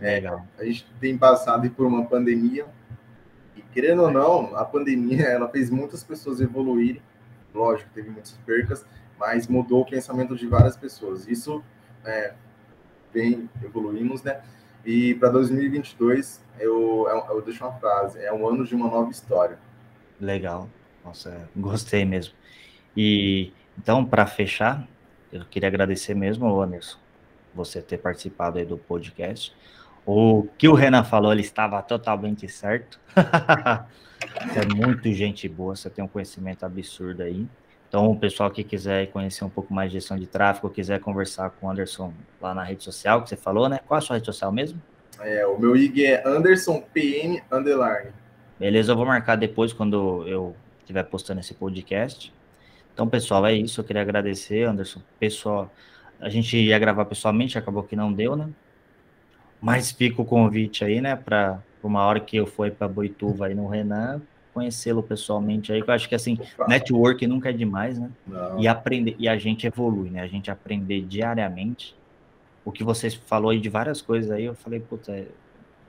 É, 0.00 0.24
a 0.56 0.64
gente 0.64 0.86
tem 1.00 1.18
passado 1.18 1.68
por 1.70 1.84
uma 1.84 2.06
pandemia 2.06 2.64
e 3.56 3.62
querendo 3.72 4.02
ou 4.02 4.10
não, 4.12 4.56
a 4.56 4.64
pandemia 4.64 5.24
ela 5.26 5.48
fez 5.48 5.70
muitas 5.70 6.04
pessoas 6.04 6.40
evoluírem. 6.40 7.02
Lógico, 7.52 7.90
teve 7.92 8.10
muitas 8.10 8.38
percas, 8.46 8.86
mas 9.18 9.46
mudou 9.48 9.82
o 9.82 9.86
pensamento 9.86 10.36
de 10.36 10.46
várias 10.46 10.76
pessoas. 10.76 11.26
Isso 11.26 11.62
é, 12.04 12.34
vem 13.12 13.48
evoluímos, 13.62 14.22
né? 14.22 14.40
E 14.84 15.14
para 15.14 15.28
2022, 15.30 16.42
eu, 16.58 17.06
eu 17.30 17.42
deixo 17.42 17.64
uma 17.64 17.74
frase: 17.74 18.18
é 18.20 18.32
um 18.32 18.48
ano 18.48 18.64
de 18.64 18.74
uma 18.74 18.88
nova 18.88 19.10
história. 19.10 19.58
Legal. 20.20 20.68
Nossa, 21.04 21.48
gostei 21.56 22.04
mesmo. 22.04 22.34
E 22.96 23.52
então, 23.78 24.04
para 24.04 24.26
fechar, 24.26 24.86
eu 25.32 25.44
queria 25.44 25.68
agradecer 25.68 26.14
mesmo, 26.14 26.60
Anderson, 26.60 26.98
você 27.54 27.80
ter 27.80 27.98
participado 27.98 28.58
aí 28.58 28.64
do 28.64 28.76
podcast. 28.76 29.54
O 30.04 30.48
que 30.56 30.68
o 30.68 30.74
Renan 30.74 31.04
falou, 31.04 31.32
ele 31.32 31.42
estava 31.42 31.80
totalmente 31.82 32.48
certo. 32.48 32.98
você 33.14 34.60
é 34.60 34.74
muito 34.74 35.12
gente 35.12 35.48
boa, 35.48 35.76
você 35.76 35.88
tem 35.90 36.04
um 36.04 36.08
conhecimento 36.08 36.64
absurdo 36.64 37.22
aí. 37.22 37.46
Então, 37.88 38.10
o 38.10 38.18
pessoal 38.18 38.50
que 38.50 38.62
quiser 38.62 39.06
conhecer 39.10 39.44
um 39.44 39.48
pouco 39.48 39.72
mais 39.72 39.90
de 39.90 39.98
gestão 39.98 40.18
de 40.18 40.26
tráfego, 40.26 40.68
quiser 40.68 41.00
conversar 41.00 41.50
com 41.50 41.66
o 41.66 41.70
Anderson 41.70 42.12
lá 42.40 42.54
na 42.54 42.62
rede 42.62 42.84
social 42.84 43.22
que 43.22 43.30
você 43.30 43.36
falou, 43.36 43.68
né? 43.68 43.80
Qual 43.86 43.96
a 43.96 44.00
sua 44.00 44.16
rede 44.16 44.26
social 44.26 44.52
mesmo? 44.52 44.80
É, 45.20 45.46
o 45.46 45.58
meu 45.58 45.74
IG 45.74 46.04
é 46.04 46.28
Anderson 46.28 46.82
PM 46.92 47.42
Underline. 47.50 48.10
Beleza, 48.58 48.92
eu 48.92 48.96
vou 48.96 49.06
marcar 49.06 49.36
depois 49.36 49.72
quando 49.72 50.26
eu 50.28 50.54
estiver 50.80 51.02
postando 51.04 51.40
esse 51.40 51.54
podcast. 51.54 52.32
Então, 52.92 53.08
pessoal, 53.08 53.46
é 53.46 53.54
isso. 53.54 53.80
Eu 53.80 53.84
queria 53.84 54.02
agradecer, 54.02 54.64
Anderson. 54.64 55.00
Pessoal, 55.18 55.72
a 56.20 56.28
gente 56.28 56.56
ia 56.56 56.78
gravar 56.78 57.06
pessoalmente, 57.06 57.56
acabou 57.56 57.82
que 57.82 57.96
não 57.96 58.12
deu, 58.12 58.36
né? 58.36 58.48
Mas 59.60 59.90
fica 59.90 60.20
o 60.20 60.24
convite 60.24 60.84
aí, 60.84 61.00
né, 61.00 61.16
para 61.16 61.60
uma 61.82 62.04
hora 62.04 62.20
que 62.20 62.36
eu 62.36 62.46
for 62.46 62.70
para 62.70 62.86
Boituva 62.86 63.46
aí 63.46 63.54
no 63.54 63.66
Renan, 63.66 64.20
conhecê-lo 64.58 65.04
pessoalmente 65.04 65.72
aí, 65.72 65.78
eu 65.78 65.94
acho 65.94 66.08
que 66.08 66.16
assim, 66.16 66.36
network 66.66 67.24
nunca 67.28 67.50
é 67.50 67.52
demais, 67.52 67.96
né? 67.96 68.10
Não. 68.26 68.58
E 68.58 68.66
aprender, 68.66 69.14
e 69.16 69.28
a 69.28 69.38
gente 69.38 69.66
evolui, 69.68 70.10
né? 70.10 70.20
A 70.20 70.26
gente 70.26 70.50
aprender 70.50 71.02
diariamente. 71.02 71.96
O 72.64 72.72
que 72.72 72.82
você 72.82 73.08
falou 73.08 73.52
aí 73.52 73.60
de 73.60 73.68
várias 73.68 74.02
coisas 74.02 74.30
aí, 74.32 74.44
eu 74.44 74.54
falei, 74.54 74.80
puta, 74.80 75.12
é, 75.12 75.26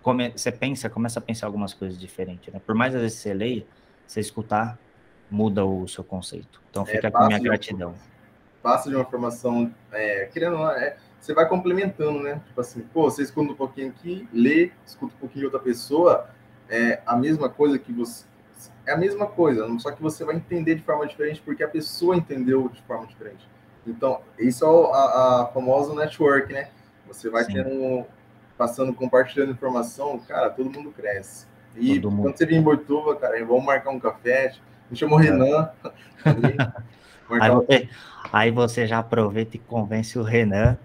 come, 0.04 0.32
você 0.36 0.52
pensa, 0.52 0.88
começa 0.88 1.18
a 1.18 1.22
pensar 1.22 1.48
algumas 1.48 1.74
coisas 1.74 2.00
diferentes, 2.00 2.54
né? 2.54 2.62
Por 2.64 2.76
mais 2.76 2.94
às 2.94 3.02
vezes 3.02 3.18
você 3.18 3.34
leia, 3.34 3.66
você 4.06 4.20
escutar, 4.20 4.78
muda 5.32 5.66
o 5.66 5.88
seu 5.88 6.04
conceito. 6.04 6.62
Então 6.70 6.84
é, 6.84 6.86
fica 6.86 7.08
é, 7.08 7.12
com 7.12 7.26
minha 7.26 7.40
gratidão. 7.40 7.96
Passa 8.62 8.88
de 8.88 8.96
uma 8.96 9.06
formação, 9.06 9.74
é, 9.92 10.26
querendo 10.32 10.54
ou 10.54 10.60
não, 10.60 10.72
é, 10.72 10.96
você 11.20 11.34
vai 11.34 11.50
complementando, 11.50 12.22
né? 12.22 12.40
Tipo 12.48 12.62
assim, 12.62 12.82
pô, 12.94 13.10
você 13.10 13.24
escuta 13.24 13.52
um 13.52 13.56
pouquinho 13.56 13.90
aqui, 13.90 14.30
lê, 14.32 14.72
escuta 14.86 15.16
um 15.16 15.20
pouquinho 15.20 15.40
de 15.40 15.46
outra 15.46 15.60
pessoa, 15.60 16.30
é 16.70 17.02
a 17.04 17.16
mesma 17.16 17.50
coisa 17.50 17.80
que 17.80 17.92
você 17.92 18.30
é 18.86 18.94
a 18.94 18.98
mesma 18.98 19.28
coisa, 19.28 19.68
só 19.80 19.92
que 19.92 20.02
você 20.02 20.26
vai 20.26 20.36
entender 20.36 20.76
de 20.76 20.82
forma 20.82 21.06
diferente 21.06 21.42
porque 21.44 21.64
a 21.64 21.68
pessoa 21.68 22.16
entendeu 22.16 22.70
de 22.70 22.82
forma 22.84 23.06
diferente. 23.06 23.48
Então, 23.86 24.22
isso 24.38 24.66
é 24.66 24.68
a, 24.68 25.42
a 25.44 25.46
famosa 25.54 25.94
network, 25.94 26.52
né? 26.52 26.70
Você 27.08 27.30
vai 27.30 27.44
Sim. 27.44 27.54
tendo, 27.54 28.06
passando, 28.58 28.94
compartilhando 28.94 29.52
informação, 29.52 30.20
cara, 30.20 30.50
todo 30.50 30.70
mundo 30.70 30.92
cresce. 30.92 31.48
E 31.76 31.96
todo 31.96 32.10
quando 32.12 32.18
mundo. 32.18 32.38
você 32.38 32.46
vir 32.46 32.56
em 32.56 32.62
Boituva, 32.62 33.16
cara, 33.16 33.44
vamos 33.46 33.64
marcar 33.64 33.92
um 33.92 34.00
café, 34.00 34.54
me 34.90 34.98
chamou 34.98 35.20
é. 35.20 35.24
Renan. 35.24 35.70
aí, 37.30 37.52
você, 37.52 37.90
aí 38.32 38.52
você 38.52 38.88
já 38.88 39.00
aproveita 39.00 39.56
e 39.56 39.60
convence 39.60 40.18
o 40.18 40.24
Renan 40.24 40.78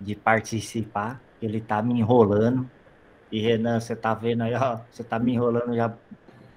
de 0.00 0.14
participar, 0.14 1.20
ele 1.40 1.60
tá 1.60 1.80
me 1.82 1.98
enrolando. 1.98 2.68
E 3.30 3.40
Renan, 3.40 3.80
você 3.80 3.96
tá 3.96 4.14
vendo 4.14 4.42
aí, 4.42 4.54
ó, 4.54 4.78
você 4.90 5.02
tá 5.02 5.18
me 5.18 5.32
enrolando 5.32 5.74
já 5.74 5.92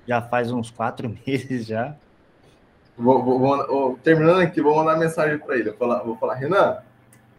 já 0.10 0.24
faz 0.24 0.52
uns 0.52 0.72
quatro 0.72 1.08
meses 1.28 1.68
já. 1.68 1.96
Vou, 2.98 3.24
vou, 3.24 3.40
vou, 3.40 4.00
terminando 4.04 4.42
aqui, 4.42 4.60
vou 4.60 4.76
mandar 4.76 4.98
mensagem 4.98 5.38
para 5.38 5.56
ele. 5.56 5.70
Vou 5.70 5.78
falar, 5.78 6.00
vou 6.00 6.18
falar, 6.18 6.34
Renan, 6.34 6.80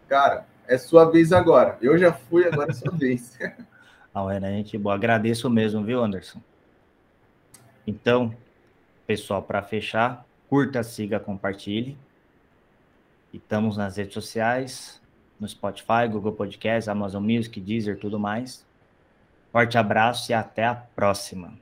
cara, 0.07 0.45
é 0.65 0.77
sua 0.77 1.11
vez 1.11 1.33
agora. 1.33 1.77
Eu 1.81 1.97
já 1.97 2.13
fui, 2.13 2.47
agora 2.47 2.71
é 2.71 2.73
sua 2.73 2.91
vez. 2.93 3.37
Não, 4.15 4.25
Renan, 4.25 4.51
gente 4.55 4.77
boa. 4.77 4.95
Agradeço 4.95 5.49
mesmo, 5.49 5.83
viu, 5.83 6.01
Anderson? 6.01 6.39
Então, 7.85 8.33
pessoal, 9.05 9.43
para 9.43 9.61
fechar, 9.61 10.25
curta, 10.49 10.81
siga, 10.81 11.19
compartilhe. 11.19 11.97
E 13.33 13.37
estamos 13.37 13.75
nas 13.75 13.97
redes 13.97 14.13
sociais, 14.13 15.01
no 15.37 15.47
Spotify, 15.47 16.07
Google 16.09 16.33
Podcast, 16.33 16.89
Amazon 16.89 17.23
Music, 17.23 17.59
Deezer, 17.59 17.99
tudo 17.99 18.17
mais. 18.17 18.65
Forte 19.51 19.77
abraço 19.77 20.31
e 20.31 20.33
até 20.33 20.65
a 20.65 20.75
próxima. 20.75 21.53